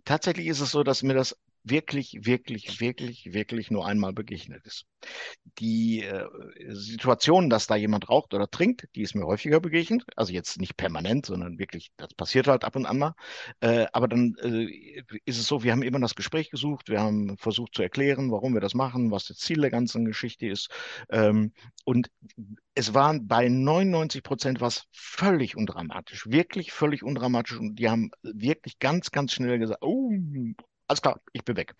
tatsächlich 0.04 0.46
ist 0.46 0.60
es 0.60 0.70
so, 0.70 0.82
dass 0.84 1.02
mir 1.02 1.14
das 1.14 1.36
wirklich, 1.64 2.18
wirklich, 2.22 2.80
wirklich, 2.80 3.32
wirklich 3.32 3.70
nur 3.70 3.86
einmal 3.86 4.12
begegnet 4.12 4.64
ist. 4.66 4.86
Die 5.58 6.02
äh, 6.02 6.26
Situation, 6.68 7.50
dass 7.50 7.66
da 7.66 7.74
jemand 7.74 8.08
raucht 8.08 8.34
oder 8.34 8.50
trinkt, 8.50 8.88
die 8.94 9.02
ist 9.02 9.14
mir 9.14 9.26
häufiger 9.26 9.60
begegnet. 9.60 10.04
Also 10.16 10.32
jetzt 10.32 10.60
nicht 10.60 10.76
permanent, 10.76 11.26
sondern 11.26 11.58
wirklich, 11.58 11.90
das 11.96 12.14
passiert 12.14 12.46
halt 12.46 12.64
ab 12.64 12.76
und 12.76 12.86
an 12.86 12.98
mal. 12.98 13.14
Äh, 13.60 13.86
aber 13.92 14.08
dann 14.08 14.34
äh, 14.42 15.02
ist 15.24 15.38
es 15.38 15.46
so, 15.46 15.62
wir 15.62 15.72
haben 15.72 15.82
immer 15.82 16.00
das 16.00 16.14
Gespräch 16.14 16.50
gesucht, 16.50 16.88
wir 16.88 17.00
haben 17.00 17.36
versucht 17.38 17.74
zu 17.74 17.82
erklären, 17.82 18.30
warum 18.30 18.54
wir 18.54 18.60
das 18.60 18.74
machen, 18.74 19.10
was 19.10 19.26
das 19.26 19.38
Ziel 19.38 19.60
der 19.60 19.70
ganzen 19.70 20.04
Geschichte 20.04 20.46
ist. 20.46 20.68
Ähm, 21.10 21.52
und 21.84 22.10
es 22.74 22.92
waren 22.92 23.26
bei 23.26 23.48
99 23.48 24.22
Prozent 24.22 24.60
was 24.60 24.86
völlig 24.92 25.56
undramatisch, 25.56 26.26
wirklich 26.30 26.72
völlig 26.72 27.02
undramatisch. 27.02 27.58
Und 27.58 27.76
die 27.76 27.88
haben 27.88 28.10
wirklich 28.22 28.78
ganz, 28.78 29.10
ganz 29.10 29.32
schnell 29.32 29.58
gesagt, 29.58 29.82
oh, 29.82 30.12
alles 30.88 31.02
klar, 31.02 31.20
ich 31.32 31.44
bin 31.44 31.56
weg. 31.56 31.74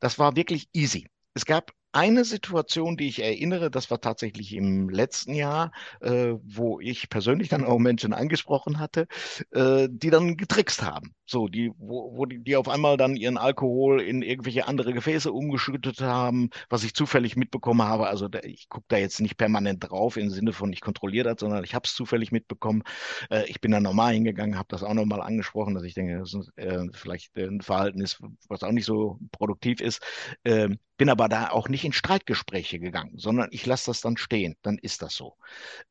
Das 0.00 0.18
war 0.18 0.36
wirklich 0.36 0.68
easy. 0.72 1.08
Es 1.34 1.44
gab 1.44 1.72
eine 1.94 2.24
Situation, 2.24 2.96
die 2.96 3.06
ich 3.06 3.22
erinnere, 3.22 3.70
das 3.70 3.88
war 3.90 4.00
tatsächlich 4.00 4.52
im 4.54 4.88
letzten 4.88 5.32
Jahr, 5.32 5.70
äh, 6.00 6.34
wo 6.42 6.80
ich 6.80 7.08
persönlich 7.08 7.48
dann 7.48 7.64
auch 7.64 7.78
Menschen 7.78 8.12
angesprochen 8.12 8.80
hatte, 8.80 9.06
äh, 9.52 9.88
die 9.90 10.10
dann 10.10 10.36
getrickst 10.36 10.82
haben. 10.82 11.14
So, 11.24 11.46
die, 11.48 11.70
wo, 11.78 12.16
wo 12.16 12.26
die, 12.26 12.40
die 12.42 12.56
auf 12.56 12.68
einmal 12.68 12.96
dann 12.96 13.14
ihren 13.16 13.38
Alkohol 13.38 14.00
in 14.00 14.22
irgendwelche 14.22 14.66
andere 14.66 14.92
Gefäße 14.92 15.32
umgeschüttet 15.32 16.00
haben, 16.00 16.50
was 16.68 16.82
ich 16.82 16.94
zufällig 16.94 17.36
mitbekommen 17.36 17.82
habe. 17.82 18.08
Also 18.08 18.26
da, 18.28 18.40
ich 18.42 18.68
gucke 18.68 18.86
da 18.88 18.96
jetzt 18.96 19.20
nicht 19.20 19.36
permanent 19.36 19.88
drauf 19.88 20.16
im 20.16 20.30
Sinne 20.30 20.52
von 20.52 20.72
ich 20.72 20.80
kontrolliere 20.80 21.30
das, 21.30 21.40
sondern 21.40 21.62
ich 21.62 21.74
habe 21.76 21.86
es 21.86 21.94
zufällig 21.94 22.32
mitbekommen. 22.32 22.82
Äh, 23.30 23.44
ich 23.48 23.60
bin 23.60 23.70
da 23.70 23.78
normal 23.78 24.14
hingegangen, 24.14 24.58
habe 24.58 24.68
das 24.68 24.82
auch 24.82 24.94
nochmal 24.94 25.22
angesprochen, 25.22 25.74
dass 25.74 25.84
ich 25.84 25.94
denke, 25.94 26.18
das 26.18 26.34
ist, 26.34 26.50
äh, 26.56 26.88
vielleicht 26.92 27.36
ein 27.36 27.60
Verhalten 27.60 28.00
ist, 28.00 28.20
was 28.48 28.64
auch 28.64 28.72
nicht 28.72 28.86
so 28.86 29.20
produktiv 29.30 29.80
ist. 29.80 30.02
Ähm, 30.44 30.78
bin 30.96 31.08
aber 31.08 31.28
da 31.28 31.50
auch 31.50 31.68
nicht 31.68 31.84
in 31.84 31.92
Streitgespräche 31.92 32.78
gegangen, 32.78 33.18
sondern 33.18 33.48
ich 33.50 33.66
lasse 33.66 33.90
das 33.90 34.00
dann 34.00 34.16
stehen. 34.16 34.56
Dann 34.62 34.78
ist 34.78 35.02
das 35.02 35.14
so. 35.14 35.36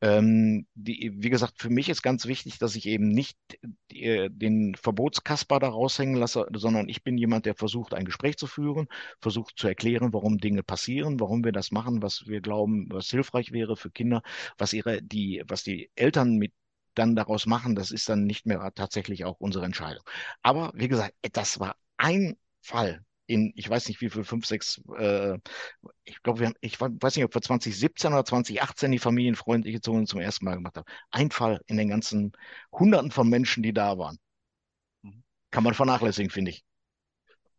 Ähm, 0.01 0.67
die, 0.75 1.11
wie 1.15 1.29
gesagt, 1.29 1.55
für 1.61 1.69
mich 1.69 1.89
ist 1.89 2.01
ganz 2.01 2.25
wichtig, 2.25 2.57
dass 2.59 2.75
ich 2.75 2.85
eben 2.85 3.09
nicht 3.09 3.37
äh, 3.91 4.29
den 4.29 4.75
Verbotskasper 4.75 5.59
da 5.59 5.69
raushängen 5.69 6.15
lasse, 6.15 6.47
sondern 6.53 6.89
ich 6.89 7.03
bin 7.03 7.17
jemand, 7.17 7.45
der 7.45 7.55
versucht, 7.55 7.93
ein 7.93 8.05
Gespräch 8.05 8.37
zu 8.37 8.47
führen, 8.47 8.87
versucht 9.19 9.57
zu 9.57 9.67
erklären, 9.67 10.13
warum 10.13 10.37
Dinge 10.37 10.63
passieren, 10.63 11.19
warum 11.19 11.43
wir 11.43 11.51
das 11.51 11.71
machen, 11.71 12.01
was 12.01 12.27
wir 12.27 12.41
glauben, 12.41 12.87
was 12.89 13.09
hilfreich 13.09 13.51
wäre 13.51 13.75
für 13.75 13.91
Kinder, 13.91 14.21
was 14.57 14.73
ihre, 14.73 15.01
die, 15.01 15.43
was 15.47 15.63
die 15.63 15.91
Eltern 15.95 16.37
mit 16.37 16.53
dann 16.95 17.15
daraus 17.15 17.45
machen, 17.45 17.75
das 17.75 17.91
ist 17.91 18.07
dann 18.09 18.25
nicht 18.25 18.45
mehr 18.45 18.71
tatsächlich 18.75 19.25
auch 19.25 19.39
unsere 19.39 19.65
Entscheidung. 19.65 20.03
Aber 20.43 20.71
wie 20.75 20.87
gesagt, 20.87 21.15
das 21.33 21.59
war 21.59 21.75
ein 21.97 22.37
Fall, 22.61 23.03
in, 23.25 23.53
ich 23.55 23.69
weiß 23.69 23.87
nicht 23.87 24.01
wie 24.01 24.09
viel, 24.09 24.23
fünf, 24.23 24.45
sechs, 24.45 24.81
äh, 24.97 25.37
ich 26.03 26.21
glaube, 26.23 26.39
wir 26.39 26.47
haben, 26.47 26.55
ich 26.61 26.79
weiß 26.79 27.15
nicht, 27.15 27.25
ob 27.25 27.33
wir 27.33 27.41
2017 27.41 28.13
oder 28.13 28.25
2018 28.25 28.91
die 28.91 28.99
familienfreundliche 28.99 29.81
Zone 29.81 30.05
zum 30.05 30.19
ersten 30.19 30.45
Mal 30.45 30.55
gemacht 30.55 30.77
haben. 30.77 30.85
Ein 31.11 31.31
Fall 31.31 31.61
in 31.67 31.77
den 31.77 31.89
ganzen 31.89 32.33
Hunderten 32.71 33.11
von 33.11 33.29
Menschen, 33.29 33.63
die 33.63 33.73
da 33.73 33.97
waren. 33.97 34.17
Mhm. 35.03 35.23
Kann 35.51 35.63
man 35.63 35.73
vernachlässigen, 35.73 36.29
finde 36.29 36.51
ich. 36.51 36.63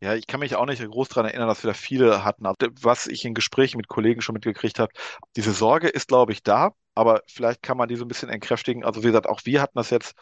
Ja, 0.01 0.15
ich 0.15 0.27
kann 0.27 0.41
mich 0.41 0.55
auch 0.55 0.67
nicht 0.67 0.85
groß 0.85 1.09
daran 1.09 1.27
erinnern, 1.31 1.49
dass 1.49 1.63
wir 1.63 1.69
da 1.69 1.75
viele 1.75 2.25
hatten. 2.25 2.45
Was 2.83 3.07
ich 3.07 3.25
in 3.25 3.33
Gesprächen 3.33 3.79
mit 3.79 3.89
Kollegen 3.89 4.21
schon 4.21 4.35
mitgekriegt 4.35 4.79
habe, 4.79 4.93
diese 5.35 5.53
Sorge 5.53 5.89
ist, 5.89 6.09
glaube 6.09 6.33
ich, 6.33 6.43
da, 6.43 6.73
aber 6.95 7.23
vielleicht 7.27 7.63
kann 7.63 7.79
man 7.79 7.89
die 7.89 7.97
so 7.97 8.05
ein 8.05 8.09
bisschen 8.09 8.29
entkräftigen. 8.29 8.85
Also 8.85 9.03
wie 9.03 9.07
gesagt, 9.07 9.27
auch 9.27 9.41
wir 9.45 9.63
hatten 9.63 9.79
das 9.79 9.89
jetzt 9.89 10.15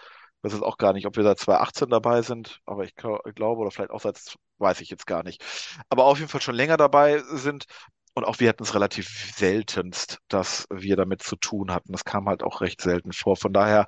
weiß 0.42 0.52
jetzt 0.52 0.62
auch 0.62 0.78
gar 0.78 0.92
nicht, 0.92 1.06
ob 1.06 1.16
wir 1.16 1.24
seit 1.24 1.38
2018 1.38 1.88
dabei 1.90 2.22
sind, 2.22 2.60
aber 2.66 2.84
ich 2.84 2.94
glaube, 2.94 3.22
oder 3.60 3.70
vielleicht 3.70 3.90
auch 3.90 4.00
seit, 4.00 4.18
weiß 4.58 4.80
ich 4.80 4.90
jetzt 4.90 5.06
gar 5.06 5.22
nicht. 5.22 5.42
Aber 5.88 6.04
auf 6.04 6.18
jeden 6.18 6.30
Fall 6.30 6.40
schon 6.40 6.54
länger 6.54 6.76
dabei 6.76 7.18
sind. 7.32 7.66
Und 8.14 8.24
auch 8.24 8.40
wir 8.40 8.48
hatten 8.50 8.62
es 8.62 8.74
relativ 8.74 9.34
seltenst, 9.36 10.18
dass 10.28 10.66
wir 10.70 10.96
damit 10.96 11.22
zu 11.22 11.36
tun 11.36 11.72
hatten. 11.72 11.92
Das 11.92 12.04
kam 12.04 12.28
halt 12.28 12.42
auch 12.42 12.60
recht 12.60 12.82
selten 12.82 13.12
vor. 13.12 13.36
Von 13.36 13.54
daher 13.54 13.86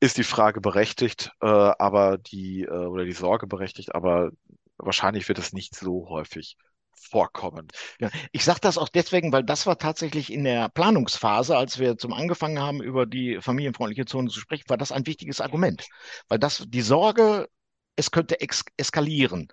ist 0.00 0.16
die 0.16 0.24
Frage 0.24 0.60
berechtigt, 0.60 1.32
äh, 1.42 1.46
aber 1.46 2.18
die, 2.18 2.62
äh, 2.62 2.70
oder 2.70 3.04
die 3.04 3.12
Sorge 3.12 3.46
berechtigt, 3.46 3.94
aber 3.94 4.30
wahrscheinlich 4.78 5.28
wird 5.28 5.38
es 5.38 5.52
nicht 5.52 5.74
so 5.74 6.08
häufig 6.08 6.56
vorkommen. 7.00 7.68
Ja, 8.00 8.10
ich 8.32 8.44
sage 8.44 8.60
das 8.60 8.78
auch 8.78 8.88
deswegen, 8.88 9.32
weil 9.32 9.44
das 9.44 9.66
war 9.66 9.78
tatsächlich 9.78 10.32
in 10.32 10.44
der 10.44 10.68
Planungsphase, 10.68 11.56
als 11.56 11.78
wir 11.78 11.98
zum 11.98 12.12
angefangen 12.12 12.60
haben, 12.60 12.82
über 12.82 13.06
die 13.06 13.38
familienfreundliche 13.40 14.06
Zone 14.06 14.30
zu 14.30 14.40
sprechen, 14.40 14.68
war 14.68 14.76
das 14.76 14.92
ein 14.92 15.06
wichtiges 15.06 15.40
Argument, 15.40 15.86
weil 16.28 16.38
das 16.38 16.64
die 16.68 16.82
Sorge, 16.82 17.48
es 17.96 18.10
könnte 18.10 18.40
ex 18.40 18.64
eskalieren. 18.76 19.48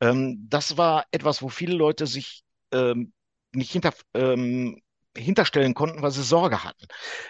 Ähm, 0.00 0.46
das 0.48 0.76
war 0.76 1.04
etwas, 1.10 1.42
wo 1.42 1.48
viele 1.48 1.74
Leute 1.74 2.06
sich 2.06 2.42
ähm, 2.72 3.12
nicht 3.52 3.72
hinter 3.72 3.92
ähm, 4.14 4.80
hinterstellen 5.16 5.74
konnten, 5.74 6.02
weil 6.02 6.10
sie 6.12 6.22
Sorge 6.22 6.64
hatten. 6.64 6.86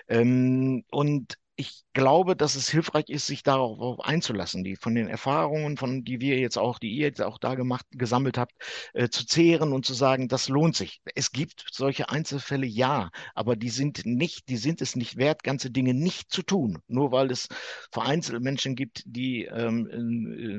Ähm, 0.09 0.85
und 0.91 1.37
ich 1.61 1.85
glaube, 1.93 2.37
dass 2.37 2.55
es 2.55 2.71
hilfreich 2.71 3.11
ist, 3.11 3.27
sich 3.27 3.43
darauf 3.43 4.01
einzulassen, 4.01 4.65
die 4.65 4.77
von 4.77 4.95
den 4.95 5.09
Erfahrungen, 5.09 5.77
von 5.77 6.05
die 6.05 6.21
wir 6.21 6.39
jetzt 6.39 6.57
auch, 6.57 6.79
die 6.79 6.89
ihr 6.91 7.07
jetzt 7.07 7.21
auch 7.21 7.37
da 7.37 7.55
gemacht, 7.55 7.85
gesammelt 7.91 8.39
habt, 8.39 8.55
äh, 8.95 9.11
zu 9.11 9.27
zehren 9.27 9.75
und 9.75 9.85
zu 9.85 9.93
sagen, 9.93 10.29
das 10.29 10.49
lohnt 10.49 10.75
sich. 10.75 11.03
Es 11.15 11.33
gibt 11.33 11.67
solche 11.71 12.09
Einzelfälle, 12.09 12.67
ja, 12.67 13.11
aber 13.35 13.57
die 13.57 13.69
sind 13.69 14.07
nicht, 14.07 14.49
die 14.49 14.57
sind 14.57 14.81
es 14.81 14.97
nicht 14.97 15.19
wert, 15.19 15.43
ganze 15.43 15.71
Dinge 15.71 15.93
nicht 15.93 16.33
zu 16.33 16.43
tun, 16.43 16.79
nur 16.89 17.13
weil 17.13 17.31
es 17.31 17.49
vereinzelt 17.93 18.43
Menschen 18.43 18.75
gibt, 18.75 19.03
die 19.05 19.45
ähm, 19.45 19.87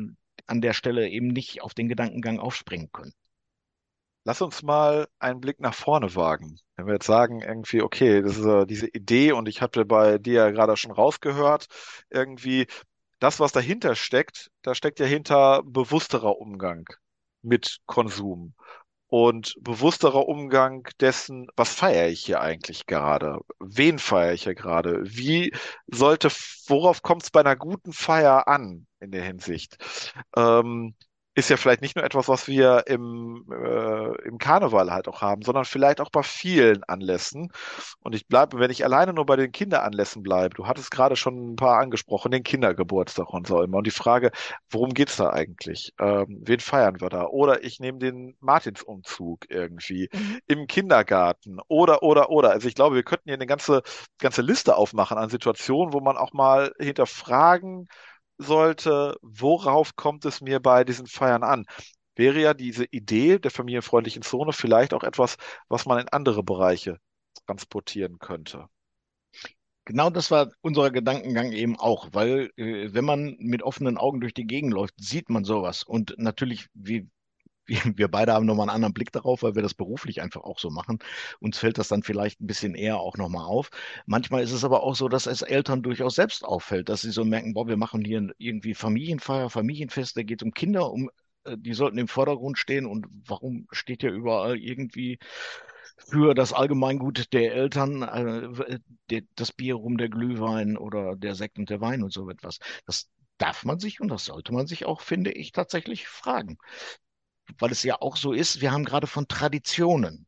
äh, 0.08 0.44
an 0.46 0.62
der 0.62 0.74
Stelle 0.74 1.10
eben 1.10 1.30
nicht 1.30 1.64
auf 1.64 1.74
den 1.74 1.90
Gedankengang 1.90 2.40
aufspringen 2.40 2.92
können. 2.92 3.14
Lass 4.24 4.42
uns 4.42 4.62
mal 4.62 5.08
einen 5.20 5.42
Blick 5.42 5.60
nach 5.60 5.74
vorne 5.74 6.16
wagen. 6.16 6.58
Wenn 6.76 6.86
wir 6.86 6.94
jetzt 6.94 7.08
sagen, 7.08 7.42
irgendwie, 7.42 7.82
okay, 7.82 8.22
das 8.22 8.38
ist 8.38 8.46
äh, 8.46 8.66
diese 8.66 8.88
Idee 8.88 9.32
und 9.32 9.48
ich 9.48 9.62
hatte 9.62 9.86
bei 9.86 10.18
dir 10.20 10.34
ja 10.34 10.52
gerade 10.52 10.78
schon 10.78 10.92
rausgehört, 10.92 11.68
irgendwie 12.10 12.68
das, 13.20 13.40
was 13.40 13.52
dahinter 13.52 13.96
steckt, 13.96 14.52
da 14.62 14.76
steckt 14.76 15.00
ja 15.00 15.06
hinter 15.06 15.64
bewussterer 15.64 16.38
Umgang 16.38 16.88
mit 17.42 17.80
Konsum 17.86 18.54
und 19.08 19.56
bewussterer 19.60 20.28
Umgang 20.28 20.88
dessen, 21.02 21.48
was 21.56 21.74
feiere 21.76 22.08
ich 22.08 22.22
hier 22.22 22.42
eigentlich 22.42 22.86
gerade? 22.86 23.40
Wen 23.60 24.00
feiere 24.00 24.34
ich 24.34 24.44
hier 24.44 24.56
gerade? 24.56 25.02
Wie 25.04 25.52
sollte, 25.88 26.30
worauf 26.68 27.02
kommt 27.02 27.24
es 27.24 27.32
bei 27.32 27.42
einer 27.42 27.58
guten 27.58 27.92
Feier 27.92 28.48
an 28.48 28.88
in 29.00 29.12
der 29.12 29.24
Hinsicht? 29.24 29.78
Ähm, 30.36 30.96
ist 31.34 31.50
ja 31.50 31.56
vielleicht 31.56 31.82
nicht 31.82 31.96
nur 31.96 32.04
etwas, 32.04 32.28
was 32.28 32.48
wir 32.48 32.84
im, 32.88 33.46
äh, 33.50 34.28
im 34.28 34.38
Karneval 34.38 34.92
halt 34.92 35.08
auch 35.08 35.22
haben, 35.22 35.44
sondern 35.44 35.64
vielleicht 35.64 36.02
auch 36.02 36.10
bei 36.10 36.24
vielen 36.24 36.84
Anlässen. 36.84 37.52
Und 38.02 38.16
ich 38.16 38.28
bleibe, 38.28 38.60
wenn 38.60 38.70
ich 38.70 38.84
alleine 38.84 39.14
nur 39.14 39.26
bei 39.26 39.38
den 39.38 39.52
Kinderanlässen 39.54 40.24
bleibe, 40.24 40.56
du 40.56 40.68
hattest 40.68 40.92
gerade 40.92 41.16
schon 41.16 41.54
ein 41.54 41.56
paar 41.56 41.80
angesprochen, 41.80 42.32
den 42.32 42.44
Kindergeburtstag 42.44 43.30
und 43.34 43.48
so 43.48 43.62
immer. 43.62 43.78
Und 43.78 43.88
die 43.88 43.92
Frage, 43.92 44.32
worum 44.70 44.94
geht's 44.94 45.16
da 45.16 45.30
eigentlich? 45.30 45.94
Ähm, 46.00 46.42
wen 46.44 46.60
feiern 46.60 47.00
wir 47.00 47.10
da? 47.10 47.26
Oder 47.28 47.64
ich 47.64 47.80
nehme 47.80 48.00
den 48.00 48.36
Martinsumzug 48.42 49.46
irgendwie 49.50 50.10
mhm. 50.12 50.40
im 50.48 50.68
Kindergarten 50.68 51.60
oder, 51.70 52.04
oder, 52.04 52.30
oder. 52.30 52.52
Also 52.52 52.68
ich 52.68 52.76
glaube, 52.76 52.96
wir 52.96 53.04
könnten 53.04 53.30
hier 53.30 53.36
eine 53.36 53.48
ganze, 53.48 53.84
ganze 54.20 54.42
Liste 54.42 54.76
aufmachen 54.76 55.18
an 55.18 55.30
Situationen, 55.30 55.94
wo 55.94 56.02
man 56.02 56.18
auch 56.18 56.34
mal 56.34 56.74
hinterfragen 56.78 57.88
sollte, 58.42 59.18
worauf 59.22 59.96
kommt 59.96 60.26
es 60.26 60.42
mir 60.42 60.60
bei 60.60 60.84
diesen 60.84 61.08
Feiern 61.08 61.44
an? 61.44 61.66
Wäre 62.16 62.42
ja 62.42 62.54
diese 62.54 62.86
Idee 62.86 63.40
der 63.40 63.52
familienfreundlichen 63.52 64.22
Zone 64.22 64.54
vielleicht 64.54 64.94
auch 64.94 65.04
etwas, 65.04 65.38
was 65.70 65.86
man 65.86 66.00
in 66.00 66.10
andere 66.10 66.44
Bereiche 66.44 66.98
transportieren 67.46 68.20
könnte. 68.20 68.68
Genau 69.86 70.10
das 70.10 70.30
war 70.30 70.52
unser 70.62 70.92
Gedankengang 70.92 71.52
eben 71.52 71.80
auch, 71.80 72.10
weil 72.12 72.52
äh, 72.56 72.94
wenn 72.94 73.06
man 73.06 73.36
mit 73.40 73.64
offenen 73.64 73.98
Augen 73.98 74.22
durch 74.22 74.34
die 74.34 74.46
Gegend 74.46 74.74
läuft, 74.74 74.94
sieht 74.98 75.30
man 75.30 75.44
sowas. 75.44 75.84
Und 75.84 76.14
natürlich, 76.18 76.68
wie, 76.74 77.10
wir 77.96 78.08
beide 78.08 78.34
haben 78.34 78.46
nochmal 78.46 78.70
einen 78.70 78.76
anderen 78.76 78.94
Blick 78.94 79.12
darauf, 79.12 79.44
weil 79.44 79.56
wir 79.56 79.62
das 79.62 79.74
beruflich 79.74 80.22
einfach 80.22 80.42
auch 80.42 80.60
so 80.60 80.70
machen. 80.70 81.00
Uns 81.40 81.58
fällt 81.58 81.78
das 81.78 81.88
dann 81.88 82.04
vielleicht 82.04 82.42
ein 82.42 82.48
bisschen 82.48 82.76
eher 82.76 83.00
auch 83.00 83.18
nochmal 83.18 83.46
auf. 83.46 83.70
Manchmal 84.06 84.44
ist 84.44 84.52
es 84.52 84.64
aber 84.64 84.84
auch 84.84 84.96
so, 84.96 85.08
dass 85.08 85.26
es 85.26 85.42
Eltern 85.42 85.82
durchaus 85.84 86.16
selbst 86.16 86.44
auffällt, 86.44 86.90
dass 86.90 87.02
sie 87.02 87.12
so 87.12 87.26
merken, 87.26 87.54
boah, 87.54 87.68
wir 87.68 87.78
machen 87.78 88.04
hier 88.04 88.34
irgendwie 88.38 88.74
Familienfeier, 88.74 89.50
Familienfest, 89.50 90.18
da 90.18 90.24
geht 90.24 90.42
es 90.42 90.46
um 90.46 90.54
Kinder, 90.54 90.92
um 90.92 91.10
äh, 91.46 91.58
die 91.58 91.74
sollten 91.74 91.98
im 91.98 92.08
Vordergrund 92.08 92.58
stehen 92.58 92.86
und 92.86 93.08
warum 93.26 93.68
steht 93.72 94.04
ja 94.04 94.10
überall 94.12 94.58
irgendwie 94.58 95.20
für 95.98 96.34
das 96.34 96.54
Allgemeingut 96.54 97.32
der 97.34 97.54
Eltern 97.54 98.02
äh, 98.04 98.80
der, 99.10 99.22
das 99.36 99.52
Bier 99.52 99.76
rum, 99.76 99.98
der 99.98 100.10
Glühwein 100.10 100.78
oder 100.78 101.16
der 101.16 101.36
Sekt 101.36 101.60
und 101.60 101.70
der 101.70 101.82
Wein 101.82 102.04
und 102.04 102.12
so 102.14 102.30
etwas. 102.30 102.60
Das 102.86 103.10
darf 103.38 103.66
man 103.66 103.80
sich 103.80 104.02
und 104.02 104.10
das 104.10 104.26
sollte 104.26 104.54
man 104.54 104.68
sich 104.68 104.86
auch, 104.86 105.02
finde 105.02 105.32
ich, 105.32 105.52
tatsächlich 105.52 106.08
fragen 106.08 106.58
weil 107.60 107.72
es 107.72 107.84
ja 107.84 108.02
auch 108.02 108.18
so 108.18 108.34
ist, 108.34 108.62
wir 108.62 108.72
haben 108.72 108.86
gerade 108.86 109.08
von 109.08 109.28
Traditionen 109.28 110.28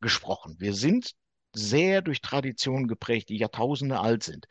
gesprochen. 0.00 0.56
Wir 0.58 0.74
sind 0.74 1.12
sehr 1.54 2.02
durch 2.02 2.20
Traditionen 2.20 2.88
geprägt, 2.88 3.28
die 3.28 3.38
Jahrtausende 3.38 4.00
alt 4.00 4.22
sind 4.22 4.46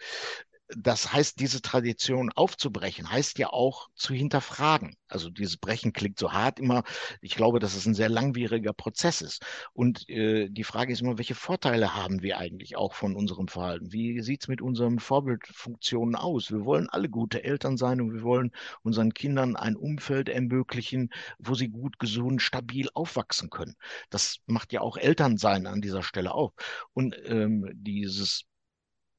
das 0.70 1.14
heißt, 1.14 1.40
diese 1.40 1.62
Tradition 1.62 2.32
aufzubrechen, 2.32 3.12
heißt 3.12 3.38
ja 3.38 3.50
auch 3.50 3.90
zu 3.96 4.14
hinterfragen. 4.14 4.96
Also 5.08 5.30
dieses 5.30 5.58
Brechen 5.58 5.94
klingt 5.94 6.18
so 6.18 6.32
hart 6.32 6.60
immer. 6.60 6.84
Ich 7.22 7.36
glaube, 7.36 7.60
dass 7.60 7.76
es 7.76 7.86
ein 7.86 7.94
sehr 7.94 8.10
langwieriger 8.10 8.74
Prozess 8.74 9.22
ist. 9.22 9.46
Und 9.74 10.10
äh, 10.10 10.50
die 10.50 10.64
Frage 10.64 10.94
ist 10.94 11.02
immer, 11.02 11.18
welche 11.18 11.36
Vorteile 11.36 11.96
haben 11.96 12.22
wir 12.24 12.38
eigentlich 12.38 12.76
auch 12.76 12.94
von 12.94 13.16
unserem 13.16 13.48
Verhalten? 13.48 13.92
Wie 13.92 14.22
sieht 14.22 14.44
es 14.44 14.48
mit 14.48 14.62
unseren 14.62 15.00
Vorbildfunktionen 15.00 16.16
aus? 16.16 16.52
Wir 16.52 16.66
wollen 16.66 16.90
alle 16.90 17.10
gute 17.10 17.44
Eltern 17.44 17.78
sein 17.78 18.02
und 18.02 18.14
wir 18.14 18.24
wollen 18.24 18.52
unseren 18.82 19.14
Kindern 19.14 19.56
ein 19.56 19.76
Umfeld 19.76 20.30
ermöglichen, 20.30 21.10
wo 21.40 21.56
sie 21.56 21.70
gut, 21.70 22.00
gesund, 22.00 22.42
stabil 22.42 22.90
aufwachsen 22.94 23.50
können. 23.50 23.76
Das 24.10 24.40
macht 24.48 24.74
ja 24.74 24.82
auch 24.82 24.98
Elternsein 24.98 25.68
an 25.68 25.82
dieser 25.82 26.04
Stelle 26.04 26.34
auf. 26.34 26.54
Und 26.94 27.16
ähm, 27.26 27.70
dieses 27.74 28.46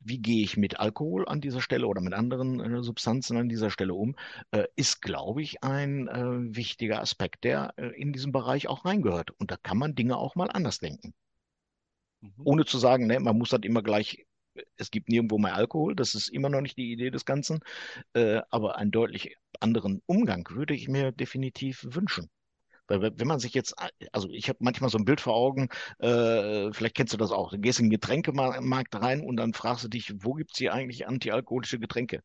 wie 0.04 0.18
gehe 0.18 0.44
ich 0.44 0.56
mit 0.56 0.78
Alkohol 0.78 1.26
an 1.26 1.40
dieser 1.40 1.60
Stelle 1.60 1.86
oder 1.86 2.00
mit 2.00 2.12
anderen 2.12 2.60
äh, 2.60 2.82
Substanzen 2.82 3.36
an 3.36 3.48
dieser 3.48 3.70
Stelle 3.70 3.94
um, 3.94 4.14
äh, 4.50 4.64
ist, 4.76 5.02
glaube 5.02 5.42
ich, 5.42 5.62
ein 5.64 6.08
äh, 6.08 6.56
wichtiger 6.56 7.00
Aspekt, 7.00 7.44
der 7.44 7.74
äh, 7.76 7.88
in 7.88 8.12
diesem 8.12 8.32
Bereich 8.32 8.68
auch 8.68 8.84
reingehört. 8.84 9.30
Und 9.32 9.50
da 9.50 9.56
kann 9.56 9.78
man 9.78 9.94
Dinge 9.94 10.16
auch 10.16 10.36
mal 10.36 10.50
anders 10.50 10.78
denken. 10.78 11.14
Mhm. 12.20 12.32
Ohne 12.44 12.64
zu 12.64 12.78
sagen, 12.78 13.06
ne, 13.06 13.18
man 13.20 13.36
muss 13.36 13.48
das 13.48 13.60
immer 13.62 13.82
gleich, 13.82 14.26
es 14.76 14.90
gibt 14.90 15.08
nirgendwo 15.08 15.38
mehr 15.38 15.54
Alkohol, 15.54 15.96
das 15.96 16.14
ist 16.14 16.28
immer 16.28 16.48
noch 16.48 16.60
nicht 16.60 16.76
die 16.76 16.92
Idee 16.92 17.10
des 17.10 17.24
Ganzen, 17.24 17.60
äh, 18.12 18.42
aber 18.50 18.76
einen 18.76 18.90
deutlich 18.90 19.36
anderen 19.60 20.02
Umgang 20.06 20.48
würde 20.50 20.74
ich 20.74 20.88
mir 20.88 21.12
definitiv 21.12 21.86
wünschen. 21.90 22.28
Weil 22.86 23.12
wenn 23.18 23.26
man 23.26 23.40
sich 23.40 23.54
jetzt, 23.54 23.74
also 24.12 24.28
ich 24.30 24.48
habe 24.48 24.58
manchmal 24.60 24.90
so 24.90 24.98
ein 24.98 25.04
Bild 25.04 25.20
vor 25.20 25.34
Augen, 25.34 25.68
äh, 25.98 26.72
vielleicht 26.72 26.96
kennst 26.96 27.12
du 27.12 27.16
das 27.16 27.30
auch, 27.30 27.50
du 27.50 27.58
gehst 27.58 27.78
in 27.78 27.86
den 27.86 27.90
Getränkemarkt 27.90 28.94
rein 28.96 29.20
und 29.20 29.36
dann 29.36 29.54
fragst 29.54 29.84
du 29.84 29.88
dich, 29.88 30.12
wo 30.20 30.34
gibt 30.34 30.52
es 30.52 30.58
hier 30.58 30.74
eigentlich 30.74 31.06
antialkoholische 31.06 31.78
Getränke? 31.78 32.22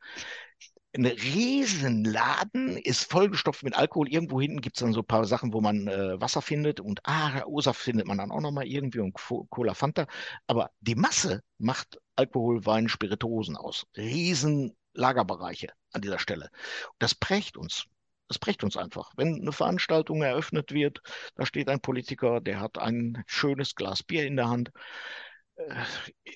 Ein 0.96 1.06
Riesenladen 1.06 2.76
ist 2.78 3.12
vollgestopft 3.12 3.62
mit 3.64 3.76
Alkohol. 3.76 4.10
Irgendwo 4.10 4.42
hinten 4.42 4.60
gibt 4.60 4.78
es 4.78 4.82
dann 4.82 4.92
so 4.92 5.02
ein 5.02 5.06
paar 5.06 5.26
Sachen, 5.26 5.54
wo 5.54 5.62
man 5.62 5.88
äh, 5.88 6.20
Wasser 6.20 6.42
findet 6.42 6.80
und 6.80 7.00
ah, 7.04 7.44
O-Saft 7.46 7.80
findet 7.80 8.08
man 8.08 8.18
dann 8.18 8.32
auch 8.32 8.42
nochmal 8.42 8.66
irgendwie 8.66 9.00
und 9.00 9.14
Cola 9.50 9.76
Fanta. 9.76 10.08
Aber 10.48 10.72
die 10.82 10.96
Masse 10.96 11.42
macht 11.60 12.00
Alkohol, 12.16 12.66
Wein, 12.66 12.90
Spirituosen 12.90 13.56
aus. 13.56 13.86
Riesen 13.96 14.76
Lagerbereiche 14.94 15.70
an 15.94 16.02
dieser 16.02 16.20
Stelle. 16.20 16.50
Das 16.98 17.14
prägt 17.14 17.56
uns. 17.56 17.86
Das 18.30 18.40
prägt 18.40 18.64
uns 18.64 18.78
einfach. 18.78 19.12
Wenn 19.18 19.42
eine 19.42 19.52
Veranstaltung 19.52 20.22
eröffnet 20.22 20.72
wird, 20.72 21.02
da 21.36 21.46
steht 21.46 21.68
ein 21.68 21.82
Politiker, 21.82 22.40
der 22.40 22.62
hat 22.62 22.78
ein 22.78 23.24
schönes 23.26 23.76
Glas 23.76 24.04
Bier 24.04 24.26
in 24.26 24.36
der 24.38 24.50
Hand. 24.50 24.72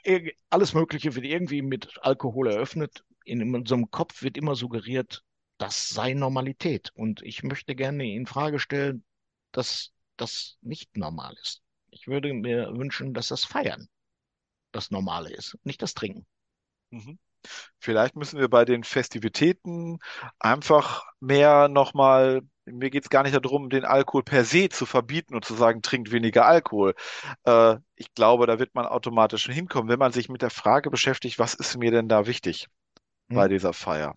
Äh, 0.03 0.33
alles 0.49 0.73
Mögliche 0.73 1.15
wird 1.15 1.25
irgendwie 1.25 1.61
mit 1.61 1.97
Alkohol 2.01 2.49
eröffnet. 2.49 3.05
In 3.25 3.55
unserem 3.55 3.89
Kopf 3.91 4.23
wird 4.23 4.37
immer 4.37 4.55
suggeriert, 4.55 5.23
das 5.59 5.89
sei 5.89 6.13
Normalität. 6.13 6.91
Und 6.95 7.21
ich 7.21 7.43
möchte 7.43 7.75
gerne 7.75 8.11
in 8.11 8.25
Frage 8.25 8.59
stellen, 8.59 9.05
dass 9.51 9.93
das 10.17 10.57
nicht 10.61 10.97
normal 10.97 11.35
ist. 11.41 11.61
Ich 11.91 12.07
würde 12.07 12.33
mir 12.33 12.75
wünschen, 12.75 13.13
dass 13.13 13.27
das 13.27 13.45
Feiern 13.45 13.87
das 14.71 14.89
Normale 14.89 15.31
ist, 15.31 15.57
nicht 15.63 15.81
das 15.83 15.93
Trinken. 15.93 16.25
Mhm. 16.89 17.19
Vielleicht 17.79 18.15
müssen 18.15 18.39
wir 18.39 18.49
bei 18.49 18.65
den 18.65 18.83
Festivitäten 18.83 19.99
einfach 20.39 21.03
mehr 21.19 21.67
nochmal, 21.67 22.41
mir 22.65 22.89
geht 22.89 23.03
es 23.03 23.09
gar 23.09 23.23
nicht 23.23 23.35
darum, 23.35 23.69
den 23.69 23.85
Alkohol 23.85 24.23
per 24.23 24.45
se 24.45 24.69
zu 24.69 24.85
verbieten 24.85 25.35
und 25.35 25.45
zu 25.45 25.53
sagen, 25.53 25.81
trinkt 25.81 26.11
weniger 26.11 26.45
Alkohol. 26.45 26.95
Äh, 27.45 27.77
ich 27.95 28.13
glaube, 28.13 28.47
da 28.47 28.59
wird 28.59 28.75
man 28.75 28.85
automatisch 28.85 29.45
hinkommen, 29.47 29.89
wenn 29.89 29.99
man 29.99 30.11
sich 30.11 30.29
mit 30.29 30.41
der 30.41 30.49
Frage 30.49 30.89
beschäftigt, 30.89 31.39
was 31.39 31.53
ist 31.53 31.77
mir 31.77 31.91
denn 31.91 32.07
da 32.07 32.25
wichtig 32.25 32.67
hm. 33.29 33.35
bei 33.35 33.47
dieser 33.47 33.73
Feier? 33.73 34.15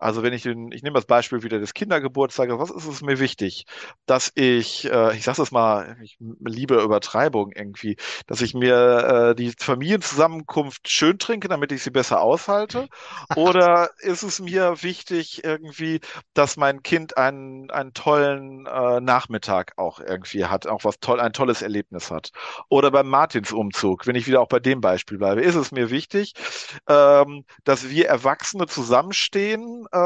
Also 0.00 0.22
wenn 0.22 0.32
ich 0.32 0.42
den, 0.42 0.72
ich 0.72 0.82
nehme 0.82 0.94
das 0.94 1.04
Beispiel 1.04 1.42
wieder 1.42 1.58
des 1.58 1.74
Kindergeburtstages, 1.74 2.58
was 2.58 2.70
ist 2.70 2.86
es 2.86 3.02
mir 3.02 3.20
wichtig, 3.20 3.66
dass 4.06 4.32
ich, 4.34 4.90
äh, 4.90 5.14
ich 5.16 5.24
sage 5.24 5.42
es 5.42 5.50
mal, 5.52 5.96
ich 6.02 6.16
liebe 6.40 6.80
Übertreibung 6.82 7.52
irgendwie, 7.52 7.96
dass 8.26 8.40
ich 8.40 8.54
mir 8.54 9.30
äh, 9.30 9.34
die 9.34 9.52
Familienzusammenkunft 9.58 10.88
schön 10.88 11.18
trinke, 11.18 11.48
damit 11.48 11.70
ich 11.72 11.82
sie 11.82 11.90
besser 11.90 12.22
aushalte? 12.22 12.88
Oder 13.34 13.90
ist 13.98 14.22
es 14.22 14.40
mir 14.40 14.82
wichtig 14.82 15.44
irgendwie, 15.44 16.00
dass 16.32 16.56
mein 16.56 16.82
Kind 16.82 17.18
einen, 17.18 17.70
einen 17.70 17.92
tollen 17.92 18.66
äh, 18.66 19.00
Nachmittag 19.00 19.74
auch 19.76 20.00
irgendwie 20.00 20.46
hat, 20.46 20.66
auch 20.66 20.84
was 20.84 20.98
toll, 21.00 21.20
ein 21.20 21.34
tolles 21.34 21.60
Erlebnis 21.60 22.10
hat? 22.10 22.30
Oder 22.70 22.90
beim 22.90 23.08
Martinsumzug, 23.08 24.06
wenn 24.06 24.16
ich 24.16 24.26
wieder 24.26 24.40
auch 24.40 24.48
bei 24.48 24.60
dem 24.60 24.80
Beispiel 24.80 25.18
bleibe, 25.18 25.42
ist 25.42 25.56
es 25.56 25.72
mir 25.72 25.90
wichtig, 25.90 26.32
ähm, 26.88 27.44
dass 27.64 27.90
wir 27.90 28.08
Erwachsene 28.08 28.66
zusammenstehen 28.66 29.86
äh, 29.92 29.96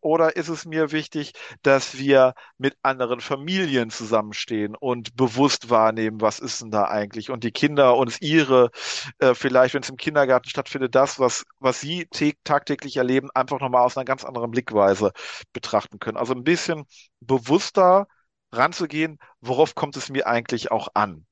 oder 0.00 0.36
ist 0.36 0.48
es 0.48 0.64
mir 0.64 0.92
wichtig, 0.92 1.32
dass 1.62 1.96
wir 1.98 2.34
mit 2.58 2.76
anderen 2.82 3.20
Familien 3.20 3.90
zusammenstehen 3.90 4.74
und 4.76 5.16
bewusst 5.16 5.70
wahrnehmen, 5.70 6.20
was 6.20 6.38
ist 6.38 6.60
denn 6.62 6.70
da 6.70 6.84
eigentlich? 6.88 7.30
Und 7.30 7.44
die 7.44 7.52
Kinder 7.52 7.96
uns 7.96 8.20
ihre, 8.20 8.70
äh, 9.18 9.34
vielleicht, 9.34 9.74
wenn 9.74 9.82
es 9.82 9.90
im 9.90 9.96
Kindergarten 9.96 10.48
stattfindet, 10.48 10.94
das, 10.94 11.18
was, 11.18 11.44
was 11.58 11.80
sie 11.80 12.08
tagtäglich 12.44 12.96
erleben, 12.96 13.28
einfach 13.34 13.60
nochmal 13.60 13.82
aus 13.82 13.96
einer 13.96 14.04
ganz 14.04 14.24
anderen 14.24 14.50
Blickweise 14.50 15.12
betrachten 15.52 15.98
können. 15.98 16.16
Also 16.16 16.34
ein 16.34 16.44
bisschen 16.44 16.84
bewusster 17.20 18.06
ranzugehen, 18.52 19.18
worauf 19.40 19.74
kommt 19.74 19.96
es 19.96 20.08
mir 20.08 20.26
eigentlich 20.26 20.70
auch 20.70 20.88
an? 20.94 21.26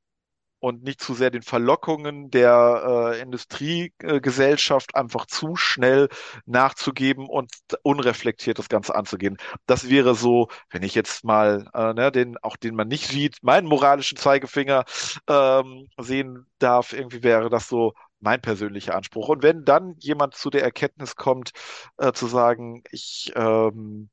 Und 0.64 0.83
nicht 0.83 1.03
zu 1.03 1.12
sehr 1.12 1.31
den 1.31 1.42
Verlockungen 1.42 2.31
der 2.31 3.12
äh, 3.12 3.20
Industriegesellschaft 3.20 4.94
einfach 4.96 5.27
zu 5.27 5.57
schnell 5.57 6.09
nachzugeben 6.46 7.29
und 7.29 7.53
unreflektiert 7.83 8.59
das 8.59 8.70
Ganze 8.70 8.94
anzugehen. 8.94 9.37
Das 9.66 9.90
wäre 9.90 10.14
so, 10.14 10.48
wenn 10.70 10.83
ich 10.83 10.94
jetzt 10.94 11.22
mal 11.22 11.70
äh, 11.74 11.92
ne, 11.92 12.11
den, 12.11 12.38
auch 12.38 12.57
den 12.57 12.74
man 12.77 12.88
nicht 12.88 13.09
sieht, 13.09 13.37
meinen 13.42 13.66
moralischen 13.66 14.16
Zeigefinger 14.16 14.85
ähm, 15.29 15.88
sehen 15.98 16.46
darf, 16.59 16.94
irgendwie 16.94 17.22
wäre 17.22 17.50
das 17.50 17.68
so 17.68 17.92
mein 18.20 18.40
persönlicher 18.40 18.96
Anspruch. 18.96 19.29
Und 19.29 19.42
wenn 19.42 19.66
dann 19.66 19.96
jemand 19.98 20.35
zu 20.35 20.48
der 20.48 20.62
Erkenntnis 20.62 21.14
kommt, 21.14 21.50
äh, 21.98 22.12
zu 22.12 22.27
sagen, 22.27 22.85
ich 22.90 23.33
ähm, 23.37 24.09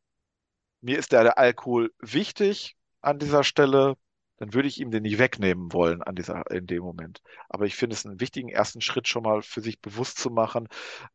mir 0.82 1.00
ist 1.00 1.14
der, 1.14 1.24
der 1.24 1.38
Alkohol 1.38 1.94
wichtig 2.02 2.76
an 3.00 3.20
dieser 3.20 3.46
Stelle, 3.46 3.96
dann 4.42 4.56
würde 4.56 4.68
ich 4.68 4.80
ihm 4.82 4.90
den 4.90 5.04
nicht 5.04 5.20
wegnehmen 5.20 5.72
wollen 5.72 6.02
an 6.02 6.16
dieser, 6.16 6.50
in 6.50 6.66
dem 6.66 6.82
Moment. 6.84 7.22
Aber 7.48 7.68
ich 7.68 7.76
finde 7.76 7.94
es 7.96 8.06
einen 8.08 8.20
wichtigen 8.20 8.50
ersten 8.50 8.82
Schritt 8.82 9.08
schon 9.08 9.22
mal 9.22 9.44
für 9.44 9.62
sich 9.62 9.80
bewusst 9.80 10.18
zu 10.18 10.32
machen, 10.32 10.68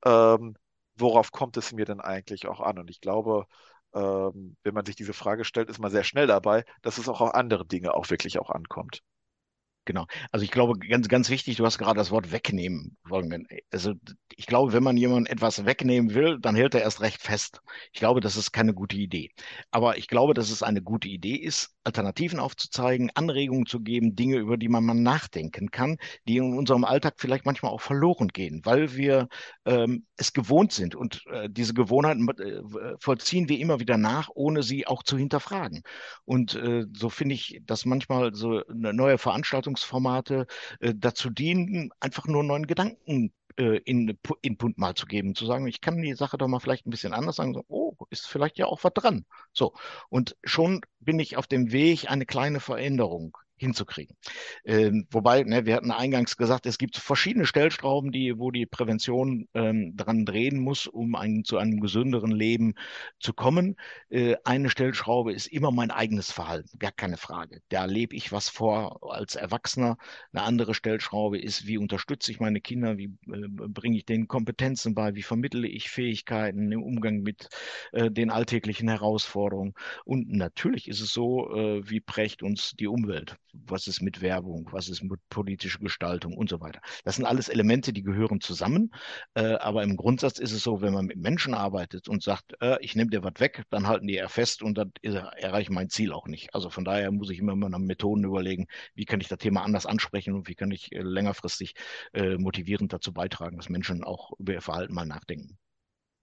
ähm, 0.04 0.56
worauf 0.96 1.32
kommt 1.32 1.56
es 1.56 1.72
mir 1.72 1.84
denn 1.86 2.00
eigentlich 2.00 2.46
auch 2.46 2.60
an? 2.60 2.78
Und 2.78 2.88
ich 2.88 3.00
glaube, 3.00 3.46
ähm, 3.94 4.56
wenn 4.62 4.74
man 4.74 4.86
sich 4.86 4.94
diese 4.94 5.12
Frage 5.12 5.44
stellt, 5.44 5.70
ist 5.70 5.80
man 5.80 5.90
sehr 5.90 6.04
schnell 6.04 6.28
dabei, 6.28 6.64
dass 6.82 6.98
es 6.98 7.08
auch 7.08 7.20
auf 7.20 7.34
andere 7.34 7.66
Dinge 7.66 7.94
auch 7.94 8.10
wirklich 8.10 8.38
auch 8.38 8.50
ankommt. 8.50 9.02
Genau. 9.86 10.06
Also 10.32 10.42
ich 10.44 10.50
glaube, 10.50 10.76
ganz, 10.80 11.06
ganz 11.06 11.30
wichtig, 11.30 11.56
du 11.56 11.64
hast 11.64 11.78
gerade 11.78 11.96
das 11.96 12.10
Wort 12.10 12.32
wegnehmen 12.32 12.96
wollen. 13.04 13.46
Also 13.70 13.94
ich 14.34 14.46
glaube, 14.46 14.72
wenn 14.72 14.82
man 14.82 14.96
jemandem 14.96 15.32
etwas 15.32 15.64
wegnehmen 15.64 16.12
will, 16.12 16.38
dann 16.40 16.56
hält 16.56 16.74
er 16.74 16.82
erst 16.82 17.00
recht 17.00 17.22
fest. 17.22 17.60
Ich 17.92 18.00
glaube, 18.00 18.20
das 18.20 18.36
ist 18.36 18.50
keine 18.50 18.74
gute 18.74 18.96
Idee. 18.96 19.30
Aber 19.70 19.96
ich 19.96 20.08
glaube, 20.08 20.34
dass 20.34 20.50
es 20.50 20.64
eine 20.64 20.82
gute 20.82 21.06
Idee 21.08 21.36
ist, 21.36 21.76
Alternativen 21.84 22.40
aufzuzeigen, 22.40 23.12
Anregungen 23.14 23.64
zu 23.66 23.80
geben, 23.80 24.16
Dinge, 24.16 24.38
über 24.38 24.56
die 24.56 24.68
man 24.68 24.84
mal 24.84 24.94
nachdenken 24.94 25.70
kann, 25.70 25.98
die 26.26 26.38
in 26.38 26.58
unserem 26.58 26.84
Alltag 26.84 27.14
vielleicht 27.18 27.46
manchmal 27.46 27.70
auch 27.70 27.80
verloren 27.80 28.28
gehen, 28.28 28.62
weil 28.64 28.96
wir 28.96 29.28
ähm, 29.66 30.04
es 30.16 30.32
gewohnt 30.32 30.72
sind. 30.72 30.96
Und 30.96 31.22
äh, 31.30 31.48
diese 31.48 31.74
Gewohnheiten 31.74 32.28
äh, 32.28 32.96
vollziehen 32.98 33.48
wir 33.48 33.60
immer 33.60 33.78
wieder 33.78 33.98
nach, 33.98 34.30
ohne 34.34 34.64
sie 34.64 34.88
auch 34.88 35.04
zu 35.04 35.16
hinterfragen. 35.16 35.82
Und 36.24 36.56
äh, 36.56 36.86
so 36.92 37.08
finde 37.08 37.36
ich, 37.36 37.60
dass 37.64 37.84
manchmal 37.84 38.34
so 38.34 38.64
eine 38.66 38.92
neue 38.92 39.18
Veranstaltung 39.18 39.75
Unterhaltungsformate 39.76 40.46
äh, 40.80 40.94
dazu 40.96 41.30
dienen, 41.30 41.90
einfach 42.00 42.26
nur 42.26 42.42
neuen 42.42 42.66
Gedanken 42.66 43.32
äh, 43.56 43.78
in, 43.78 44.18
Input 44.42 44.78
mal 44.78 44.94
zu 44.94 45.06
geben, 45.06 45.34
zu 45.34 45.46
sagen, 45.46 45.66
ich 45.66 45.80
kann 45.80 46.00
die 46.00 46.14
Sache 46.14 46.38
doch 46.38 46.48
mal 46.48 46.60
vielleicht 46.60 46.86
ein 46.86 46.90
bisschen 46.90 47.12
anders 47.12 47.36
sagen, 47.36 47.54
so, 47.54 47.64
oh, 47.68 47.94
ist 48.10 48.26
vielleicht 48.26 48.58
ja 48.58 48.66
auch 48.66 48.82
was 48.82 48.92
dran. 48.94 49.26
So. 49.52 49.74
Und 50.08 50.36
schon 50.44 50.80
bin 51.00 51.18
ich 51.18 51.36
auf 51.36 51.46
dem 51.46 51.72
Weg, 51.72 52.10
eine 52.10 52.26
kleine 52.26 52.60
Veränderung 52.60 53.36
hinzukriegen. 53.56 54.16
Ähm, 54.64 55.06
wobei, 55.10 55.42
ne, 55.42 55.64
wir 55.66 55.74
hatten 55.74 55.90
eingangs 55.90 56.36
gesagt, 56.36 56.66
es 56.66 56.78
gibt 56.78 56.96
verschiedene 56.96 57.46
Stellstrauben, 57.46 58.12
die, 58.12 58.38
wo 58.38 58.50
die 58.50 58.66
Prävention 58.66 59.48
ähm, 59.54 59.96
dran 59.96 60.26
drehen 60.26 60.60
muss, 60.60 60.86
um 60.86 61.14
ein, 61.14 61.44
zu 61.44 61.56
einem 61.56 61.80
gesünderen 61.80 62.30
Leben 62.30 62.74
zu 63.18 63.32
kommen. 63.32 63.76
Äh, 64.10 64.36
eine 64.44 64.68
Stellschraube 64.68 65.32
ist 65.32 65.46
immer 65.46 65.70
mein 65.70 65.90
eigenes 65.90 66.30
Verhalten, 66.30 66.78
gar 66.78 66.92
keine 66.92 67.16
Frage. 67.16 67.62
Da 67.70 67.86
lebe 67.86 68.14
ich 68.14 68.30
was 68.30 68.48
vor 68.48 69.12
als 69.12 69.36
Erwachsener. 69.36 69.96
Eine 70.32 70.42
andere 70.42 70.74
Stellschraube 70.74 71.38
ist, 71.38 71.66
wie 71.66 71.78
unterstütze 71.78 72.30
ich 72.30 72.40
meine 72.40 72.60
Kinder, 72.60 72.98
wie 72.98 73.16
äh, 73.26 73.48
bringe 73.48 73.96
ich 73.96 74.04
denen 74.04 74.28
Kompetenzen 74.28 74.94
bei, 74.94 75.14
wie 75.14 75.22
vermittle 75.22 75.66
ich 75.66 75.88
Fähigkeiten 75.90 76.70
im 76.72 76.82
Umgang 76.82 77.22
mit 77.22 77.48
äh, 77.92 78.10
den 78.10 78.30
alltäglichen 78.30 78.88
Herausforderungen. 78.88 79.74
Und 80.04 80.30
natürlich 80.30 80.88
ist 80.88 81.00
es 81.00 81.12
so, 81.12 81.50
äh, 81.54 81.88
wie 81.88 82.00
prägt 82.00 82.42
uns 82.42 82.72
die 82.72 82.86
Umwelt 82.86 83.36
was 83.66 83.86
ist 83.86 84.02
mit 84.02 84.20
Werbung, 84.20 84.68
was 84.72 84.88
ist 84.88 85.02
mit 85.02 85.20
politischer 85.28 85.78
Gestaltung 85.78 86.34
und 86.36 86.50
so 86.50 86.60
weiter. 86.60 86.80
Das 87.04 87.16
sind 87.16 87.24
alles 87.24 87.48
Elemente, 87.48 87.92
die 87.92 88.02
gehören 88.02 88.40
zusammen. 88.40 88.90
Äh, 89.34 89.54
aber 89.54 89.82
im 89.82 89.96
Grundsatz 89.96 90.38
ist 90.38 90.52
es 90.52 90.62
so, 90.62 90.80
wenn 90.80 90.92
man 90.92 91.06
mit 91.06 91.18
Menschen 91.18 91.54
arbeitet 91.54 92.08
und 92.08 92.22
sagt, 92.22 92.54
äh, 92.60 92.76
ich 92.80 92.96
nehme 92.96 93.10
dir 93.10 93.22
was 93.22 93.34
weg, 93.38 93.64
dann 93.70 93.86
halten 93.86 94.06
die 94.06 94.14
eher 94.14 94.28
fest 94.28 94.62
und 94.62 94.76
dann 94.78 94.92
erreiche 95.02 95.62
ich 95.62 95.70
mein 95.70 95.88
Ziel 95.88 96.12
auch 96.12 96.26
nicht. 96.26 96.54
Also 96.54 96.70
von 96.70 96.84
daher 96.84 97.10
muss 97.10 97.30
ich 97.30 97.38
immer 97.38 97.54
mal 97.56 97.68
Methoden 97.78 98.24
überlegen, 98.24 98.66
wie 98.94 99.04
kann 99.04 99.20
ich 99.20 99.28
das 99.28 99.38
Thema 99.38 99.62
anders 99.62 99.86
ansprechen 99.86 100.34
und 100.34 100.48
wie 100.48 100.54
kann 100.54 100.70
ich 100.70 100.92
äh, 100.92 101.00
längerfristig 101.00 101.74
äh, 102.12 102.36
motivierend 102.36 102.92
dazu 102.92 103.12
beitragen, 103.12 103.56
dass 103.56 103.68
Menschen 103.68 104.04
auch 104.04 104.32
über 104.38 104.54
ihr 104.54 104.62
Verhalten 104.62 104.94
mal 104.94 105.06
nachdenken. 105.06 105.58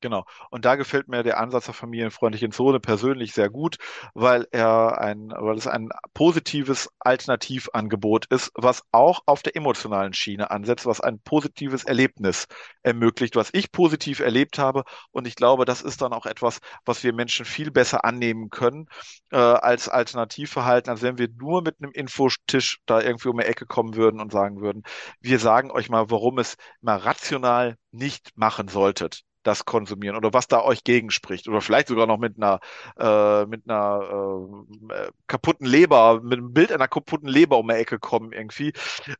Genau. 0.03 0.25
Und 0.49 0.65
da 0.65 0.75
gefällt 0.75 1.07
mir 1.07 1.23
der 1.23 1.39
Ansatz 1.39 1.63
der 1.63 1.73
familienfreundlichen 1.73 2.51
Zone 2.51 2.81
persönlich 2.81 3.31
sehr 3.33 3.49
gut, 3.49 3.77
weil 4.13 4.45
er 4.51 4.99
ein, 4.99 5.29
weil 5.29 5.55
es 5.57 5.65
ein 5.65 5.91
positives 6.13 6.89
Alternativangebot 6.99 8.25
ist, 8.25 8.51
was 8.55 8.83
auch 8.91 9.21
auf 9.27 9.43
der 9.43 9.55
emotionalen 9.55 10.13
Schiene 10.13 10.51
ansetzt, 10.51 10.85
was 10.85 10.99
ein 10.99 11.21
positives 11.21 11.85
Erlebnis 11.85 12.47
ermöglicht, 12.81 13.37
was 13.37 13.49
ich 13.53 13.71
positiv 13.71 14.19
erlebt 14.19 14.59
habe. 14.59 14.83
Und 15.11 15.25
ich 15.25 15.35
glaube, 15.37 15.63
das 15.63 15.81
ist 15.81 16.01
dann 16.01 16.11
auch 16.11 16.25
etwas, 16.25 16.59
was 16.83 17.01
wir 17.05 17.13
Menschen 17.13 17.45
viel 17.45 17.71
besser 17.71 18.03
annehmen 18.03 18.49
können 18.49 18.87
äh, 19.31 19.37
als 19.37 19.87
Alternativverhalten, 19.87 20.91
als 20.91 21.01
wenn 21.01 21.17
wir 21.17 21.29
nur 21.29 21.61
mit 21.61 21.77
einem 21.81 21.93
Infotisch 21.93 22.79
da 22.87 22.99
irgendwie 22.99 23.29
um 23.29 23.37
die 23.37 23.45
Ecke 23.45 23.65
kommen 23.65 23.95
würden 23.95 24.19
und 24.19 24.33
sagen 24.33 24.59
würden, 24.59 24.83
wir 25.21 25.39
sagen 25.39 25.71
euch 25.71 25.87
mal, 25.89 26.09
warum 26.11 26.39
es 26.39 26.57
mal 26.81 26.97
rational 26.97 27.77
nicht 27.91 28.31
machen 28.35 28.67
solltet 28.67 29.23
das 29.43 29.65
konsumieren 29.65 30.15
oder 30.15 30.33
was 30.33 30.47
da 30.47 30.61
euch 30.61 30.83
gegenspricht 30.83 31.47
oder 31.47 31.61
vielleicht 31.61 31.87
sogar 31.87 32.07
noch 32.07 32.17
mit 32.17 32.37
einer 32.37 32.59
äh, 32.97 33.45
mit 33.45 33.69
einer 33.69 34.45
äh, 34.89 35.11
kaputten 35.27 35.65
Leber, 35.65 36.21
mit 36.21 36.39
einem 36.39 36.53
Bild 36.53 36.71
einer 36.71 36.87
kaputten 36.87 37.27
Leber 37.27 37.57
um 37.57 37.67
die 37.67 37.75
Ecke 37.75 37.99
kommen 37.99 38.31
irgendwie 38.31 38.73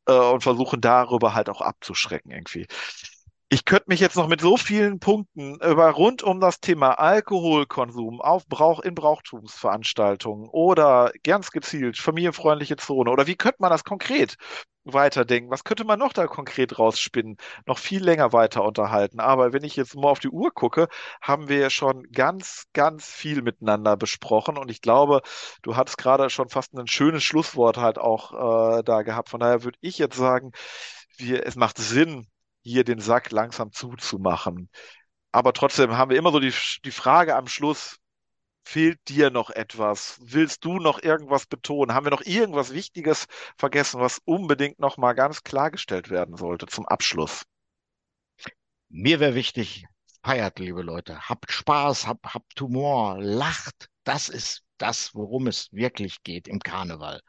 äh, 0.08 0.14
und 0.14 0.44
versuchen 0.44 0.82
darüber 0.82 1.34
halt 1.34 1.50
auch 1.50 1.62
abzuschrecken 1.62 2.32
irgendwie. 2.32 2.68
Ich 3.50 3.66
könnte 3.66 3.86
mich 3.90 4.00
jetzt 4.00 4.16
noch 4.16 4.28
mit 4.28 4.42
so 4.42 4.58
vielen 4.58 5.00
Punkten 5.00 5.56
über 5.62 5.92
rund 5.92 6.24
um 6.24 6.40
das 6.40 6.60
Thema 6.60 6.94
Alkoholkonsum 6.94 8.20
auf 8.20 8.48
Brauch 8.48 8.80
in 8.80 8.96
Brauchtumsveranstaltungen 8.96 10.50
oder 10.50 11.12
ganz 11.24 11.52
gezielt 11.52 12.00
familienfreundliche 12.00 12.78
Zone 12.78 13.12
oder 13.12 13.28
wie 13.28 13.36
könnte 13.36 13.58
man 13.60 13.70
das 13.70 13.84
konkret 13.84 14.38
weiterdenken? 14.86 15.52
Was 15.52 15.64
könnte 15.64 15.84
man 15.86 16.00
noch 16.00 16.14
da 16.14 16.28
konkret 16.28 16.78
rausspinnen? 16.80 17.38
Noch 17.66 17.78
viel 17.78 18.04
länger 18.04 18.34
weiter 18.34 18.64
unterhalten. 18.64 19.20
Aber 19.20 19.54
wenn 19.54 19.64
ich 19.64 19.76
jetzt 19.76 19.96
mal 19.96 20.10
auf 20.10 20.20
die 20.20 20.30
Uhr 20.30 20.52
gucke, 20.54 20.88
haben 21.22 21.50
wir 21.50 21.58
ja 21.58 21.70
schon 21.70 22.04
ganz, 22.12 22.66
ganz 22.74 23.06
viel 23.06 23.42
miteinander 23.42 23.98
besprochen. 23.98 24.58
Und 24.58 24.70
ich 24.70 24.82
glaube, 24.82 25.22
du 25.62 25.76
hattest 25.76 25.98
gerade 25.98 26.30
schon 26.30 26.50
fast 26.50 26.74
ein 26.74 26.88
schönes 26.88 27.24
Schlusswort 27.24 27.78
halt 27.78 27.98
auch 27.98 28.80
äh, 28.80 28.84
da 28.84 29.02
gehabt. 29.04 29.30
Von 29.30 29.40
daher 29.40 29.64
würde 29.64 29.78
ich 29.82 29.98
jetzt 29.98 30.18
sagen, 30.18 30.52
wir, 31.18 31.46
es 31.46 31.56
macht 31.56 31.78
Sinn, 31.78 32.28
hier 32.62 32.84
den 32.84 33.00
Sack 33.00 33.32
langsam 33.32 33.72
zuzumachen. 33.72 34.70
Aber 35.32 35.54
trotzdem 35.54 35.98
haben 35.98 36.12
wir 36.12 36.18
immer 36.18 36.32
so 36.32 36.40
die, 36.40 36.54
die 36.86 36.92
Frage 36.92 37.36
am 37.36 37.48
Schluss, 37.48 38.00
Fehlt 38.66 39.08
dir 39.10 39.30
noch 39.30 39.50
etwas? 39.50 40.18
Willst 40.22 40.66
du 40.66 40.80
noch 40.80 41.02
irgendwas 41.04 41.46
betonen? 41.46 41.94
Haben 41.94 42.06
wir 42.06 42.12
noch 42.12 42.26
irgendwas 42.26 42.74
Wichtiges 42.74 43.28
vergessen, 43.58 44.00
was 44.00 44.20
unbedingt 44.26 44.80
noch 44.80 44.98
mal 44.98 45.14
ganz 45.14 45.44
klargestellt 45.44 46.10
werden 46.10 46.38
sollte 46.38 46.66
zum 46.66 46.88
Abschluss? 46.88 47.44
Mir 48.90 49.20
wäre 49.20 49.36
wichtig, 49.36 49.86
feiert, 50.24 50.60
liebe 50.60 50.82
Leute. 50.82 51.28
Habt 51.30 51.52
Spaß, 51.52 52.08
habt, 52.08 52.34
habt 52.34 52.60
Humor, 52.62 53.18
lacht. 53.20 53.90
Das 54.04 54.30
ist 54.30 54.64
das, 54.78 55.14
worum 55.14 55.48
es 55.48 55.72
wirklich 55.72 56.24
geht 56.24 56.48
im 56.48 56.60
Karneval. 56.60 57.22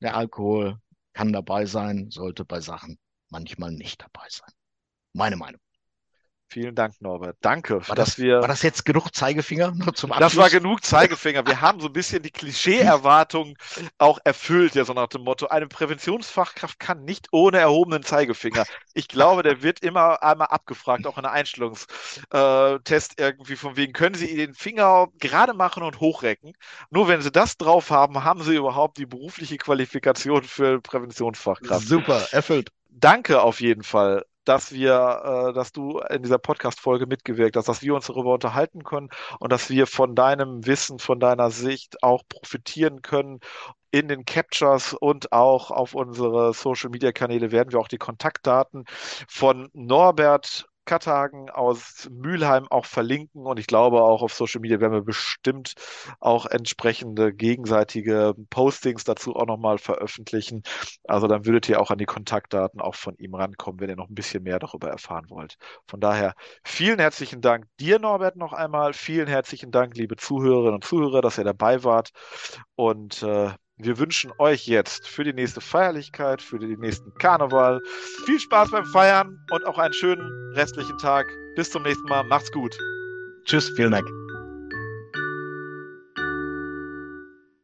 Der 0.00 0.16
Alkohol 0.16 0.78
kann 1.12 1.32
dabei 1.32 1.66
sein, 1.66 2.10
sollte 2.10 2.44
bei 2.44 2.60
Sachen 2.60 2.98
manchmal 3.28 3.72
nicht 3.72 4.00
dabei 4.00 4.26
sein. 4.30 4.52
Meine 5.12 5.36
Meinung. 5.36 5.60
Vielen 6.52 6.74
Dank, 6.74 7.00
Norbert. 7.00 7.36
Danke, 7.42 7.86
war 7.88 7.94
dass 7.94 8.08
das, 8.08 8.18
wir. 8.18 8.40
War 8.40 8.48
das 8.48 8.62
jetzt 8.62 8.84
genug 8.84 9.14
Zeigefinger 9.14 9.70
nur 9.76 9.94
zum 9.94 10.10
Abschluss? 10.10 10.32
Das 10.32 10.36
war 10.36 10.50
genug 10.50 10.84
Zeigefinger. 10.84 11.46
Wir 11.46 11.60
haben 11.60 11.78
so 11.78 11.86
ein 11.86 11.92
bisschen 11.92 12.24
die 12.24 12.32
Klischee-Erwartung 12.32 13.56
auch 13.98 14.18
erfüllt, 14.24 14.74
ja, 14.74 14.84
so 14.84 14.92
nach 14.92 15.06
dem 15.06 15.22
Motto, 15.22 15.46
eine 15.46 15.68
Präventionsfachkraft 15.68 16.80
kann 16.80 17.04
nicht 17.04 17.28
ohne 17.30 17.58
erhobenen 17.58 18.02
Zeigefinger. 18.02 18.64
Ich 18.94 19.06
glaube, 19.06 19.44
der 19.44 19.62
wird 19.62 19.80
immer 19.80 20.24
einmal 20.24 20.48
abgefragt, 20.48 21.06
auch 21.06 21.18
in 21.18 21.22
der 21.22 21.30
Einstellungstest 21.30 23.20
irgendwie 23.20 23.54
von 23.54 23.76
wegen, 23.76 23.92
können 23.92 24.16
Sie 24.16 24.34
den 24.34 24.54
Finger 24.54 25.06
gerade 25.20 25.54
machen 25.54 25.84
und 25.84 26.00
hochrecken? 26.00 26.54
Nur 26.90 27.06
wenn 27.06 27.22
Sie 27.22 27.30
das 27.30 27.58
drauf 27.58 27.90
haben, 27.90 28.24
haben 28.24 28.42
Sie 28.42 28.56
überhaupt 28.56 28.98
die 28.98 29.06
berufliche 29.06 29.56
Qualifikation 29.56 30.42
für 30.42 30.80
Präventionsfachkraft. 30.80 31.86
Super, 31.86 32.26
erfüllt. 32.32 32.70
Danke 32.88 33.40
auf 33.40 33.60
jeden 33.60 33.84
Fall 33.84 34.24
dass 34.50 34.72
wir, 34.72 35.50
äh, 35.50 35.52
dass 35.52 35.70
du 35.70 36.00
in 36.10 36.24
dieser 36.24 36.38
Podcast-Folge 36.38 37.06
mitgewirkt 37.06 37.56
hast, 37.56 37.68
dass 37.68 37.82
wir 37.82 37.94
uns 37.94 38.08
darüber 38.08 38.34
unterhalten 38.34 38.82
können 38.82 39.08
und 39.38 39.52
dass 39.52 39.70
wir 39.70 39.86
von 39.86 40.16
deinem 40.16 40.66
Wissen, 40.66 40.98
von 40.98 41.20
deiner 41.20 41.52
Sicht 41.52 42.02
auch 42.02 42.24
profitieren 42.28 43.00
können 43.00 43.38
in 43.92 44.08
den 44.08 44.24
Captures 44.24 44.92
und 44.94 45.30
auch 45.30 45.70
auf 45.70 45.94
unsere 45.94 46.52
Social 46.52 46.90
Media 46.90 47.12
Kanäle 47.12 47.52
werden 47.52 47.70
wir 47.70 47.78
auch 47.78 47.86
die 47.86 47.98
Kontaktdaten 47.98 48.86
von 49.28 49.68
Norbert 49.72 50.66
Kattagen 50.84 51.50
aus 51.50 52.08
Mülheim 52.10 52.66
auch 52.68 52.84
verlinken 52.84 53.46
und 53.46 53.58
ich 53.58 53.66
glaube 53.66 54.02
auch 54.02 54.22
auf 54.22 54.32
Social 54.34 54.60
Media 54.60 54.80
werden 54.80 54.92
wir 54.92 55.02
bestimmt 55.02 55.74
auch 56.18 56.46
entsprechende 56.46 57.32
gegenseitige 57.32 58.34
Postings 58.50 59.04
dazu 59.04 59.36
auch 59.36 59.46
nochmal 59.46 59.78
veröffentlichen. 59.78 60.62
Also 61.04 61.26
dann 61.26 61.46
würdet 61.46 61.68
ihr 61.68 61.80
auch 61.80 61.90
an 61.90 61.98
die 61.98 62.06
Kontaktdaten 62.06 62.80
auch 62.80 62.94
von 62.94 63.14
ihm 63.18 63.34
rankommen, 63.34 63.80
wenn 63.80 63.90
ihr 63.90 63.96
noch 63.96 64.08
ein 64.08 64.14
bisschen 64.14 64.42
mehr 64.42 64.58
darüber 64.58 64.88
erfahren 64.88 65.26
wollt. 65.28 65.56
Von 65.86 66.00
daher 66.00 66.34
vielen 66.64 66.98
herzlichen 66.98 67.40
Dank 67.40 67.66
dir, 67.78 67.98
Norbert, 67.98 68.36
noch 68.36 68.52
einmal. 68.52 68.92
Vielen 68.92 69.28
herzlichen 69.28 69.70
Dank, 69.70 69.96
liebe 69.96 70.16
Zuhörerinnen 70.16 70.74
und 70.74 70.84
Zuhörer, 70.84 71.20
dass 71.20 71.38
ihr 71.38 71.44
dabei 71.44 71.84
wart 71.84 72.10
und 72.74 73.22
äh, 73.22 73.50
wir 73.84 73.98
wünschen 73.98 74.32
euch 74.38 74.66
jetzt 74.66 75.06
für 75.06 75.24
die 75.24 75.32
nächste 75.32 75.60
Feierlichkeit, 75.60 76.42
für 76.42 76.58
den 76.58 76.78
nächsten 76.80 77.12
Karneval 77.14 77.80
viel 78.24 78.38
Spaß 78.38 78.70
beim 78.70 78.84
Feiern 78.86 79.38
und 79.50 79.64
auch 79.66 79.78
einen 79.78 79.94
schönen 79.94 80.52
restlichen 80.54 80.98
Tag. 80.98 81.26
Bis 81.56 81.70
zum 81.70 81.82
nächsten 81.82 82.08
Mal. 82.08 82.24
Macht's 82.24 82.50
gut. 82.52 82.76
Tschüss, 83.44 83.70
vielen 83.76 83.92
Dank. 83.92 84.19